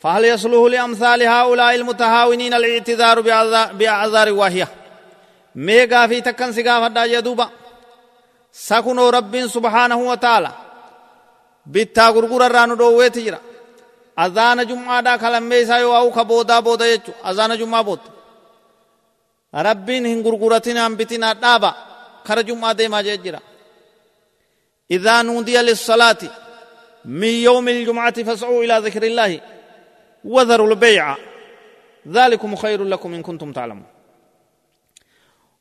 [0.00, 3.20] فهل يصلح لأمثال هؤلاء المتهاونين الاعتذار
[3.78, 4.68] بأعذار واهية
[5.54, 7.50] ميغا في تكن سقافة جدوبا
[8.66, 10.50] sakunoo rabbiin subhaanahu wa taala
[11.74, 13.38] bittaa gurgurarraa nu dhoowweeti jira
[14.24, 18.08] azaana jum'aadhaa kalammee isaa yoo ha'u ka boodaa booda jechu azaana jum'aa booda
[19.68, 21.70] rabbiin hin gurguratinaan bitinaa dhaaba
[22.26, 23.40] kara jum'aa deemaa jee jira
[24.96, 26.22] إذا نودي للصلاة
[27.04, 29.40] من يوم الجمعة فاسعوا إلى ذكر الله
[30.24, 31.16] وذروا البيع
[32.08, 33.86] ذلكم خير لكم إن كنتم تعلمون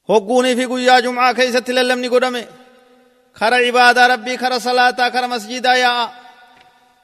[0.09, 2.43] هقوني في قيا جمعة كيست للمني قدمي
[3.39, 6.09] كرا عبادة ربي كرا صلاة كرا مسجدا يا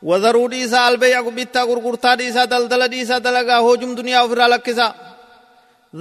[0.10, 4.88] وذروا ديسا البيع بيتا غرغرتا ديسا دلدل ديسا دلغا هوجم دنيا وفر لكسا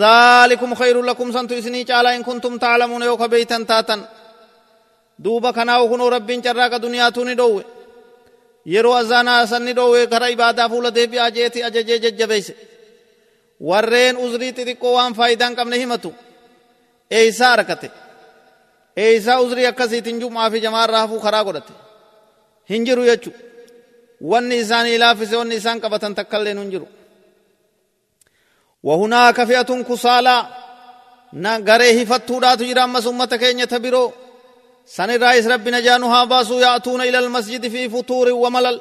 [0.02, 4.00] ذلكم خير لكم سنتو اسني چالا ان كنتم تعلمون يوك بيتن تاتن
[5.18, 7.64] دوبا كناو كنو ربين چراك دنيا توني دوه
[8.66, 12.54] yeroo azaanaa sanni dhoowwee kara ibaadaa fuula deebi'aa jeeti ajajee jajjabeeyse
[13.68, 16.10] warreen uzrii xixiqqoo waan faayidaan qabne himatu
[17.18, 17.88] eeysaa arkate
[18.96, 21.72] eeysaa uzrii akkasiitiin jum'aa fi jamaarraa hafuu karaa godhate.
[22.70, 23.30] Hin jiru jechu
[24.30, 26.88] wanni isaanii laafise wanni isaan qabatan takkaillee hin jiru.
[28.82, 30.36] وهناك فئة كسالى
[31.68, 34.12] غريه فتودا تجرى أمس أمة كينية تبرو
[34.86, 38.80] سن الرئيس ربنا جانوها باسو يأتون إلى المسجد في فطور وملل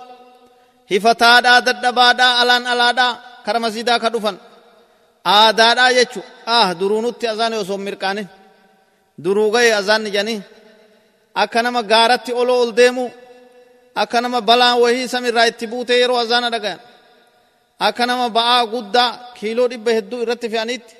[0.91, 3.07] هفتادا ددبادا ألان ألادا
[3.45, 4.37] كرمسيدا كدفن
[5.25, 8.27] آدادا يچو آه درونوتي أزاني وصوم مركاني
[9.23, 10.39] duruu ga'e azaanni janii
[11.43, 13.05] akka nama gaaratti olo ol deemu
[14.03, 16.81] akka nama balaan wahii samirraa itti buute yeroo azaana dhagayan
[17.87, 20.93] akka nama ba'aa guddaa kiiloo dhibba hedduu irratti fe'anitti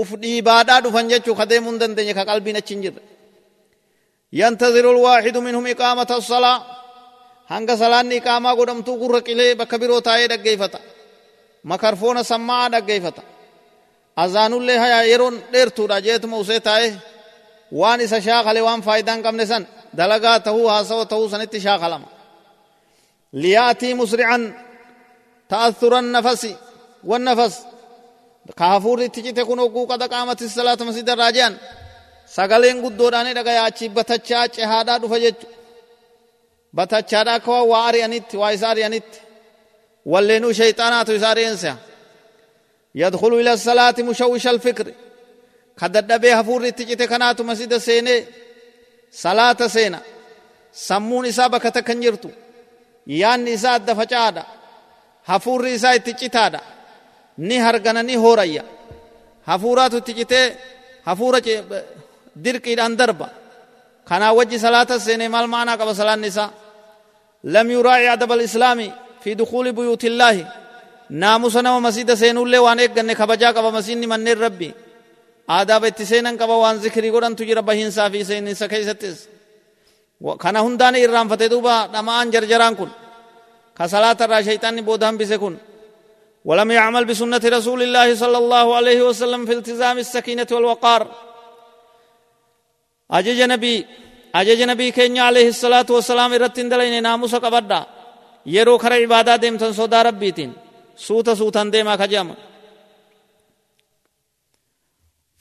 [0.00, 3.02] uf dhiibaadhaa dhufan jechuu ka deemuu hin dandeenye ka qalbiin achi hin jirre
[4.40, 6.56] ينتظر الواحد منهم إقامة الصلاة
[7.52, 10.78] hanga salaanni iqaamaa godhamtuu gurra qilee bakka biroo taa'ee dhaggeeffata
[11.70, 13.22] makarfoona sammaa dhaggeeffata
[14.24, 16.90] azaanullee hayaa yeroon dheertuudha jeetuma usee taa'ee
[17.80, 19.62] waan isa shaakale waan faayidaan qabne san
[19.98, 22.08] dalagaa tahuu haasawa tahuu sanitti shaakalama
[23.42, 24.42] liyaatii musrican
[25.50, 26.52] ta'athura nafasi
[27.10, 27.54] wannafas
[28.58, 31.54] ka hafuurri itti cite kun hogguu qada qaamati salaata masjida irraa jehan
[32.36, 35.46] sagaleen guddoodhaani dhagaya achi batachaa cehaadhaa dhufa jechu
[36.76, 39.18] batachaadhaa akka waan waa ari'anitti waa isa ari'anitti
[40.12, 41.72] walleenuu shayxaanaatu isa ari'ensa
[43.02, 44.44] يدخل إلى الصلاة مشوش
[45.82, 48.26] الفكر kadadhabee hafuurri itti cite kanaatu masjida seenee
[49.10, 49.98] salaata seena
[50.72, 52.30] sammuun isaa bakka takka hin jirtu
[53.06, 54.44] yaanni isaa adda facaadha
[55.30, 56.60] hafuurri isaa itti citaadha
[57.38, 58.64] ni hargana ni hoorayya
[59.46, 60.46] hafuuraatu itti citee
[61.08, 61.40] hafuura
[62.44, 63.28] dirqiidhaan darba
[64.08, 66.50] kanaa wajji salaata seenee maal maanaa qaba salaanni isaa
[67.54, 68.92] lam yuraa'i adaba alislaami
[69.22, 70.44] fi dukuuli buyuutillaahi
[71.22, 74.72] naamusa nama masjida seenuullee waan eegganne kabajaa qaba masjidni manneen rabbii
[75.48, 79.28] aadaaba itti seenan qaba waan zikrii godhantu jira bahiinsaa fi seeninsa keessattis
[80.38, 82.90] kana hundaan irraanfate duuba dhama'aan jarjaraan kun
[83.76, 85.56] ka salaata irraa shayxaanni booda hambise kun
[86.44, 91.02] ولم يعمل بسنة رسول الله صلى الله عليه وسلم في التزام السكينة والوقار
[93.18, 93.74] أجج نبي
[94.34, 97.80] أجج نبي كينيا عليه الصلاة والسلام إرتين دلين ناموس قبدا
[98.56, 100.50] يرو خر عبادة ديمتن صدا ربيتين
[100.96, 102.28] سوتا سوتا ديما خجام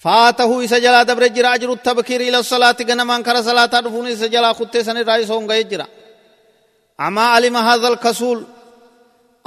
[0.04, 4.54] فاته إسا جلا دبر جرا أجر التبكير إلى الصلاة غنمان كرا صلاة دفون إسا جلا
[4.60, 5.86] خطة سن رئيس هونغا يجرا
[7.06, 8.39] أما علم هذا الكسول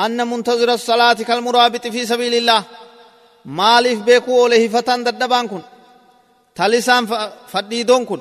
[0.05, 2.63] أن منتظر الصلاة كالمرابط في سبيل الله
[3.45, 5.63] مالف بيكو له فتان ددبان كن
[6.57, 7.03] تلسان
[7.53, 8.21] فديدون كن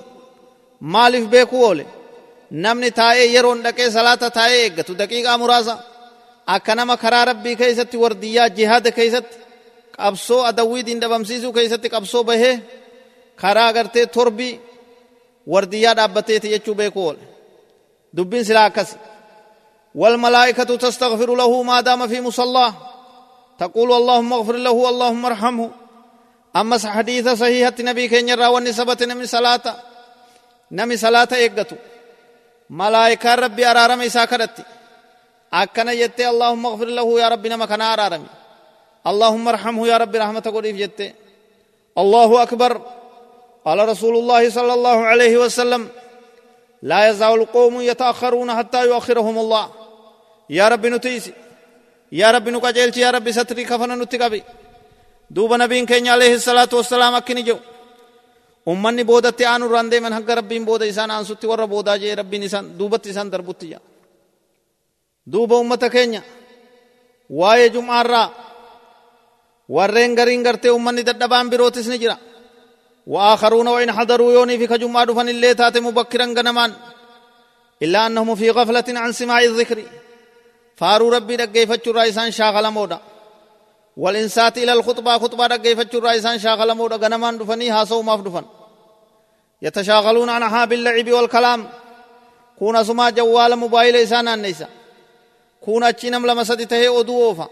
[0.82, 1.88] مالف بيكو له
[2.52, 5.74] namni taa'ee yeroon dhaqee salaata taa'ee eeggatu daqiiqaa muraasa
[6.56, 9.36] akka nama karaa rabbii keessatti wardiyyaa jihaada keessatti
[9.98, 12.56] qabsoo adawwii diin dhabamsiisuu keessatti qabsoo bahee
[13.42, 14.60] karaa gartee torbii
[15.54, 17.24] wardiyyaa dhaabbateeti jechuu beekuu oole.
[18.18, 18.98] Dubbiin silaa akkasi.
[19.96, 22.74] والملائكة تستغفر له ما دام في مصلاه
[23.60, 25.70] تقول اللهم اغفر له اللهم ارحمه
[26.56, 29.76] أما حديث صحيحة نبي كين يرى ونسبة نمي صلاة
[30.72, 31.76] نمي صلاة إيقتو
[32.70, 34.58] ملائكة ربي أرارم إسا كرت
[35.54, 38.30] أكنا يتي اللهم اغفر له يا ربي نما كنا أرارمي
[39.08, 41.14] اللهم ارحمه يا رب رحمة قريب جت
[41.98, 42.82] الله أكبر.
[43.66, 45.90] قال رسول الله صلى الله عليه وسلم
[46.82, 49.66] لا يزال القوم يتأخرون حتى يؤخرهم الله.
[50.50, 51.26] يا رب نتيس
[52.12, 54.44] يا رب نكجلت يا رب ستري كفن نتقبي
[55.32, 57.58] دوب نبين كين عليه الصلاة والسلام أكني جو
[58.72, 62.66] ummanni boodatti aanu irraan deeman hanga rabbiin booda isaan aansutti warra boodaa jee rabbiin isaan
[62.80, 63.82] duubatti isaan darbutti jaa
[65.34, 66.22] duuba ummata keenya
[67.40, 68.28] waa'ee jum'aarraa
[69.76, 72.18] warreen gariin gartee ummanni dadhabaan birootis ni jira.
[73.08, 76.74] وآخرون وإن حضروا يوني في كجمع دفن اللي تات مبكرا غنمان
[77.84, 79.84] إلا أنهم في غفلة عن سماع الذكر
[80.76, 83.00] فارو ربي دقي فتشو رايسان شاغل مودا
[83.98, 88.46] والإنسات إلى الخطبة خطبة دقي فتشو رايسان شاغل مودا غنمان دفني هاسو ماف دفن
[89.62, 91.70] يتشاغلون عنها باللعب والكلام
[92.60, 94.70] كون سما جوال موبايل إسان النساء
[95.66, 97.48] كون أتشينم لما سدته أدووفا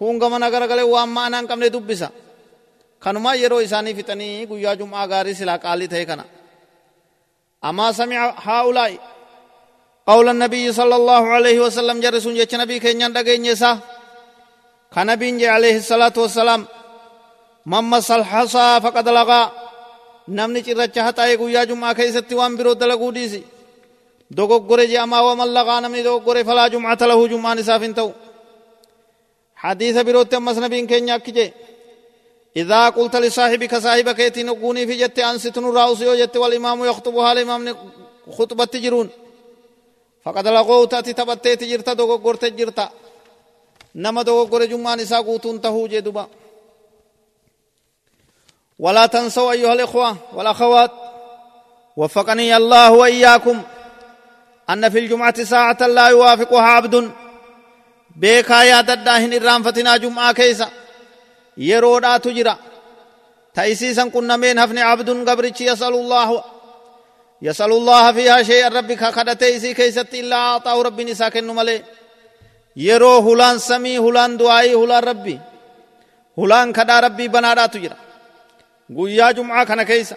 [0.00, 2.08] kun gamana garagalee waan ma'anaan qabne dubbisa.
[3.04, 6.24] Kanumaa yeroo isaanii fixanii guyyaa jum'aa gaarii silaa qaalii ta'e kana.
[7.64, 8.92] أما سمع هؤلاء
[10.06, 13.78] قول النبي صلى الله عليه وسلم جرسون جيش نبي كينيان دقين يسا
[14.94, 16.64] كنبي عليه الصلاة والسلام
[17.66, 19.52] من مس الحصى فقد لغا
[20.28, 23.42] نمني چرچا حتا اي گویا جمعہ كيستي وان برو دلگو ديسي
[24.30, 28.10] دوگو گره جي اما ومن لغا نمني دوگو گره فلا جمعة له جمعة نسافين تو
[29.62, 31.52] حديث بروت أمس نبين كين يكجي
[32.56, 37.76] إذا قلت لصاحبك صاحبك يتنقوني في جت أنستن الرأس جت والإمام يخطبها الإمام
[38.36, 39.08] خطبة تجرون.
[40.24, 42.90] فقد لغو تأتي تبتي تجرتا دوغو غورت جرتا
[43.94, 46.28] نما دوغو غور جمعة نساء قوتون تهو جدوبا
[48.78, 50.90] ولا تنسوا أيها الإخوة والأخوات
[51.96, 53.62] وفقني الله وإياكم
[54.70, 57.10] أن في الجمعة ساعة لا يوافقها عبد
[58.18, 60.70] beekaa yaadadhaa hin irraanfatinaa jum'aa keeysa
[61.56, 62.56] yeroodhaatu jira.
[63.54, 66.42] Ta isiisan qunnameen hafne abdun gabrichi yasalullaahu.
[67.42, 71.82] الله فيها شيئا ربي كخدته إسي كيست إلا أعطاه ربي نسا كنو ملي
[72.76, 75.40] يرو هلان سمي هلان دعائي هلان ربي
[76.38, 77.96] هلان كدا ربي بنادا تجرا
[78.96, 80.16] قويا جمعة كان كيسا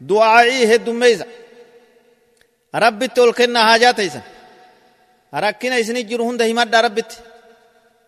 [0.00, 1.26] دعائي هدو ميزا
[2.74, 4.22] ربي تولكنا حاجات إيسا
[5.32, 7.16] rakkina isinit jiru hunda himadhaa rabbitti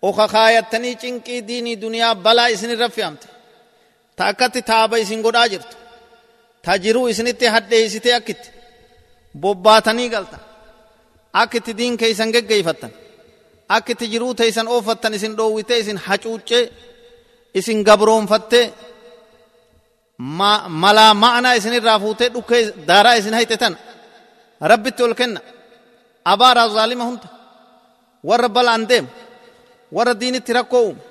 [0.09, 3.27] oka kaayattanii cinqii diinii duniyaa balaa isinirra fe'amte
[4.17, 5.77] ta akkatti taaba isin godhaa jirtu
[6.65, 8.49] ta jiruu isinitti hadheeysitee akkitti
[9.43, 10.43] bobbaatanii galtan
[11.43, 12.93] akkitti diin keeysan geggeeyfattan
[13.77, 16.65] akkitti jiruu teeysan oofattan isin dhoowwitee isin hacuuccee
[17.55, 18.67] isin gabroonfattee
[20.83, 23.75] malaa ma'anaa isinirraa fuutee dhukkee daaraa isin hayxe tan
[24.71, 25.41] rabbitti ol kenna
[26.33, 27.29] abaaraa zaalima hunda
[28.29, 29.09] warra balaan deemu
[29.97, 31.03] warra diinitti rakkoo uume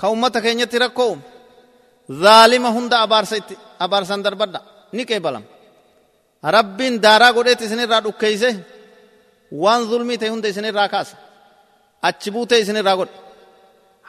[0.00, 1.22] ka ummata keenyatti rakkoo uume
[2.22, 4.60] zaalima hunda abaarsa itti abaarsan darbadha
[4.96, 5.46] ni qeebalama
[6.56, 8.50] rabbiin daaraa godheet isinirraa dhukkeeyse
[9.62, 11.14] waan zulmii ta'e hunda isinirraa kaasa
[12.08, 13.14] achi buutee isinirraa godhe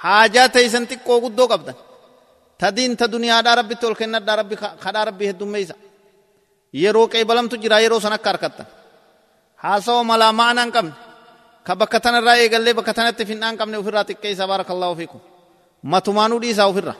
[0.03, 1.75] haajaa teeysan xiqqoo guddoo qabdan
[2.59, 5.75] ta diin ta duniyaadhaa rabbitti ol kennadhaa rabbi kadhaa rabbii heddummeeysa
[6.82, 8.67] yeroo qeebalamtu jira yeroo san akka harkattan
[9.64, 10.93] haasawa malaa ma'anaan qabne?
[11.66, 15.20] Ka bakka tanarraa eegallee bakka tanatti finnaan qabne ofirraa xiqqeeysa baarakallahu fiikum.
[15.91, 16.95] Matumaanuu dhiisaa ofirra?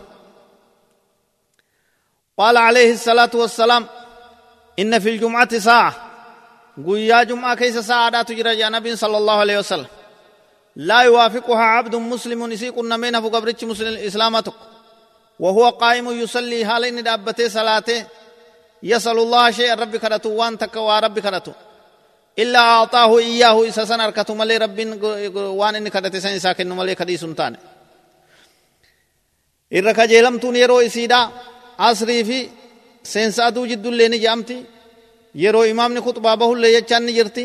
[2.42, 3.84] قال عليه الصلاة والسلام
[4.80, 5.94] إن في الجمعة ساعة
[6.86, 9.88] قويا جمعة كيس ساعة تجرى يا نبي صلى الله عليه وسلم
[10.76, 14.54] لا يوافقها عبد مسلم يسيق النمين فقبرتش مسلم إسلامتك
[15.40, 18.06] وهو قائم يصلي حالين دابته صلاته
[18.84, 21.52] يسأل الله شيء رب كرتو وان تكوى رب كرتو
[22.44, 24.78] إلا أعطاه إياه إسا سن أركتو ملي رب
[25.60, 27.56] وان إني كرت سن ساكن ملي كدي سنتان
[29.78, 31.20] irra kajeelamtuun yeroo isiidha
[31.88, 32.40] asrii fi
[33.12, 34.58] seensa aduu jiddullee ni jedhamti
[35.44, 37.44] yeroo imaamni kuxbaa bahullee jechaan ni jirti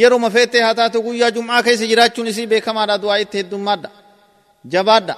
[0.00, 3.90] yeroo mafeettee haa taatu guyyaa jum'aa keessa jiraachuun isii beekamaadha du'aa itti heddummaadha
[4.72, 5.14] jabaadha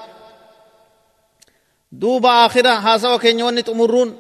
[2.00, 4.10] duuba aakhira haasawa keenya wanni xumurruun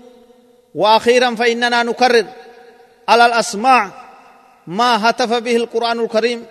[0.74, 2.26] وأخيرا فإننا نكرر
[3.08, 3.82] على الأسماع
[4.68, 6.42] ما هتف به القرآن الكريم؟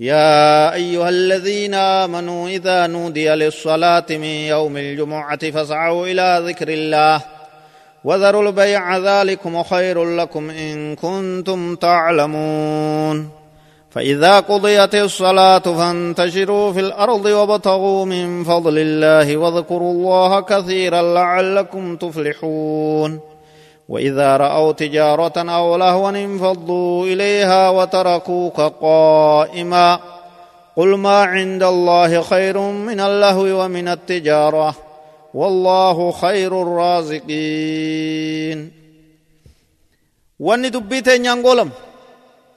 [0.00, 7.20] يا أيها الذين آمنوا إذا نودي للصلاة من يوم الجمعة فاسعوا إلى ذكر الله
[8.04, 13.30] وذروا البيع ذلكم خير لكم إن كنتم تعلمون.
[13.90, 23.33] فإذا قضيت الصلاة فانتشروا في الأرض وابتغوا من فضل الله واذكروا الله كثيرا لعلكم تفلحون.
[23.88, 30.00] وإذا رأوا تجارة أو لهوا انفضوا إليها وتركوك قائما
[30.76, 34.74] قل ما عند الله خير من اللهو ومن التجارة
[35.34, 38.58] والله خير الرازقين.
[40.40, 41.70] وندبيتين ينقولم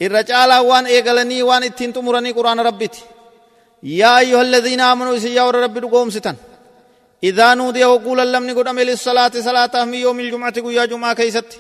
[0.01, 2.95] الرجال وان إيقلني وان اتنتم رني قرآن ربيت
[3.84, 6.36] يا أيها الذين آمنوا سيّاور ربي رقوم ستن.
[7.24, 11.59] إذا نودي وقول لم نقول أمل الصلاة صلاة من يوم الجمعة قويا جمعة كيست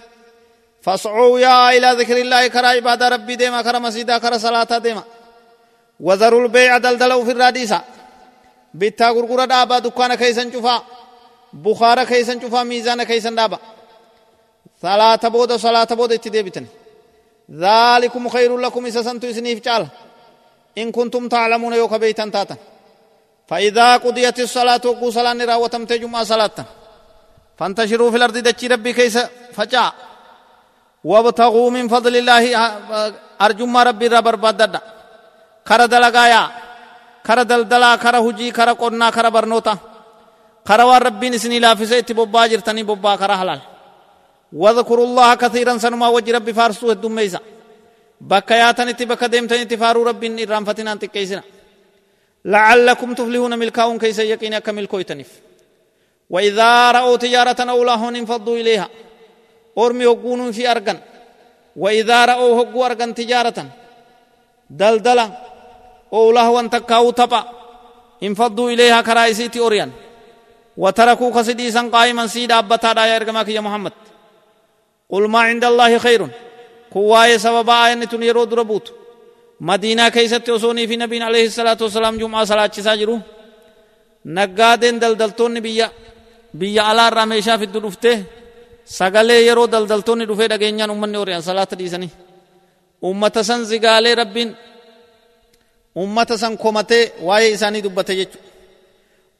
[0.81, 5.03] فاسعوا يا إلى ذكر الله كرا عبادة ربي ديما كرا مسيدا كرا صلاة ديما.
[5.99, 7.81] وذروا البيع دلدلوا في الراديسة.
[8.73, 10.83] بيتا غرغرة دابا دكان كيسن شفا.
[11.53, 13.59] بخارة كيسن شفا ميزان كيسن دابا.
[14.81, 16.67] صلاة بود صلاة بود اتدي بتني
[17.51, 19.67] ذلكم خير لكم إذا سنتو إسنيف
[20.77, 22.55] إن كنتم تعلمون يوك بيتا تاتا.
[23.47, 26.57] فإذا قضيت الصلاة وقو صلاة راوتم تجمع صلاة.
[27.57, 29.17] فانتشروا في الأرض دجي ربي كيس
[29.57, 29.93] فجاء.
[31.03, 32.43] وابتغوا من فضل الله
[33.41, 34.73] أرجم ربي ربر بدد
[35.67, 36.43] كر دلقايا
[37.25, 39.77] كر دلدلا كر هجي كر قرنا كر برنوتا.
[40.67, 43.59] كر وربي نسني لافسة ببا جرتني ببا كر حلال.
[44.53, 47.39] واذكروا الله كثيرا سنما وجه ربي فارسوه الدميسا
[48.21, 51.43] بكا ياتنتي بكا ديمتنتي فارو ربي نرام فتنا انت كيسنا
[52.45, 55.27] لعلكم تفلحون ملكاون كيس يقين كمل كويتنف
[56.29, 58.89] وإذا رأوا تجارة أو لهون انفضوا إليها.
[59.77, 60.99] أرمي هقون في أرغن
[61.75, 63.65] وإذا رأوا هقوا أرغن تجارة.
[64.69, 65.29] دلدلا.
[66.13, 67.43] أو لهون تكاو تبا
[68.23, 69.91] انفضوا إليها كرايسيتي أوريان.
[70.77, 73.93] وتركوا خسديسا قائما سيدا أبتا دا يرغمك يا محمد.
[75.09, 76.27] قل ما عند الله خير.
[76.93, 78.93] كواي سبب آية يرو دربوت
[79.61, 83.19] مدينة كيست وصوني في نبي عليه الصلاة والسلام جمعة صلاة ساجرو
[84.25, 85.87] نقادين دلدلتون بيا
[86.53, 88.15] بيا على رميشا في الدرفته
[88.99, 92.11] sagalee yeroo daldaltoonni dhufee dhageenyaan ummanni horiyaan salaata dhiisanii
[93.09, 94.49] ummata san zigaalee rabbiin
[96.03, 98.37] ummata san komatee waa'ee isaanii dubbate jechu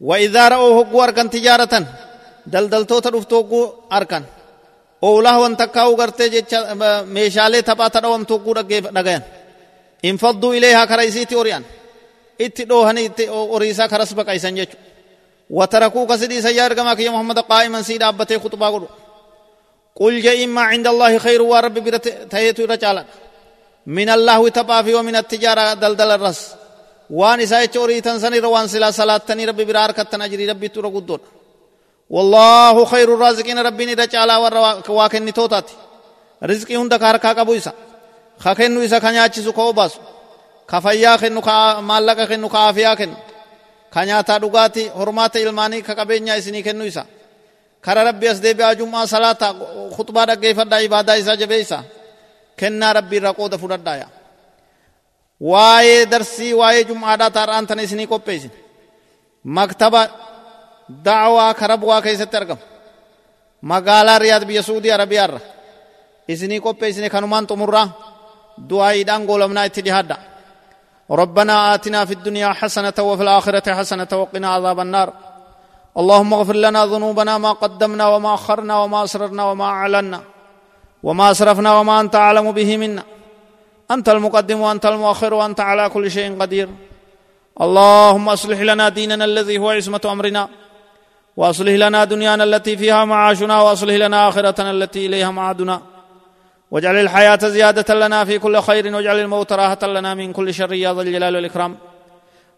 [0.01, 1.73] وإذا رأوا هقوا أركن تجارة
[2.53, 4.23] دلدلتوتا dhuftu hogguu arkan
[5.01, 6.59] oolaa wan takkaa'u gartee jecha
[7.15, 9.23] meeshaalee taphaa tadhawamtu hogguu dhagayan
[10.05, 11.63] انفضوا إليها كرئيسيتي أوريان
[12.41, 14.71] إتي دوهني إتي أوريسا كرس بقايسان يجو
[15.49, 18.87] وتركوا قصدي سيار كماك يا محمد قائما سيد أبتي خطبا
[19.95, 23.05] قل جاء إما عند الله خير ورب برت تهيتو رجالا
[23.87, 26.41] من الله تبافي ومن التجارة دلدل الرس
[27.09, 31.19] وان إساء چوري تنساني روان سلا صلاة تني رب برار كتن أجري رب تورا قدون
[32.09, 35.75] والله خير الرازقين ربني رجالا ورواكن نتوتاتي
[36.43, 37.73] رزقي هندك هركا قبو إسان
[38.45, 39.91] جعل واكن توتات رزقي هند كاركا قبويسا خكنو إسا كنياتشسو كوباس
[40.69, 41.41] كفيا خنو
[41.81, 43.13] مالك خنو كافيا خنو
[43.93, 47.05] كنياتا دغاتي حرمات ilmaanii ka qabeenya isinii kennu isa
[47.81, 49.55] kara rabbi as deebi'aa jum'aa salaata
[49.95, 51.83] khutbaa dhaggeeffadhaa ibaadaa isaa jabeeysa
[52.59, 54.07] kennaa rabbi irraa qooda fudhadhaaya
[55.41, 58.51] waa'ee darsii waa'ee jum'aadhaa taar'aan tana isinii qopheessin
[59.43, 60.07] maktaba
[61.05, 62.61] da'awaa kara bu'aa keessatti argamu
[63.61, 65.39] magaalaa riyaad biyya suudii arabiyaarra
[66.27, 67.87] isinii qopheessine kanumaan xumurraa
[69.27, 70.17] goolamnaa itti dhihaadha
[71.11, 75.13] ربنا آتنا في الدنيا حسنة وفي الآخرة حسنة وقنا عذاب النار.
[75.97, 80.21] اللهم اغفر لنا ذنوبنا ما قدمنا وما أخرنا وما أسررنا وما أعلنا.
[81.03, 83.03] وما أسرفنا وما أنت أعلم به منا.
[83.91, 86.69] أنت المقدم وأنت المؤخر وأنت على كل شيء قدير.
[87.61, 90.49] اللهم أصلح لنا ديننا الذي هو عصمة أمرنا.
[91.37, 93.61] وأصلح لنا دنيانا التي فيها معاشنا.
[93.61, 95.81] وأصلح لنا آخرتنا التي إليها معادنا.
[96.71, 100.73] واجعل الحياة زيادة لنا في كل خير واجعل الموت راحة لنا من كل شر.
[100.73, 101.77] يا ذا الجلال والإكرام.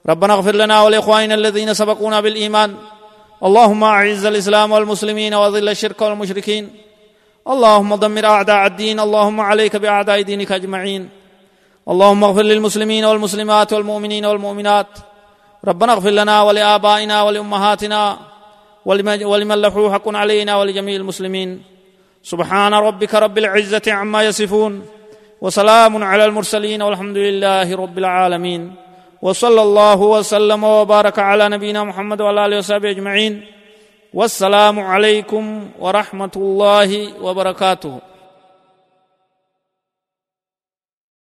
[0.10, 2.76] ربنا اغفر لنا ولإخواننا الذين سبقونا بالإيمان.
[3.44, 6.70] اللهم أعز الإسلام والمسلمين وذل الشرك والمشركين.
[7.48, 9.00] اللهم دمر أعداء الدين.
[9.00, 11.10] اللهم عليك بأعداء دينك أجمعين.
[11.90, 14.88] اللهم اغفر للمسلمين والمسلمات والمؤمنين والمؤمنات.
[15.68, 18.18] ربنا اغفر لنا ولآبائنا ولأمهاتنا.
[18.86, 21.79] ولمن له حق علينا ولجميع المسلمين.
[22.24, 24.86] سبحان ربك رب العزة عما يصفون
[25.42, 28.76] وسلام على المرسلين والحمد لله رب العالمين
[29.22, 33.46] وصلى الله وسلم وبارك على نبينا محمد وعلى آله وصحبه أجمعين
[34.14, 38.09] والسلام عليكم ورحمة الله وبركاته.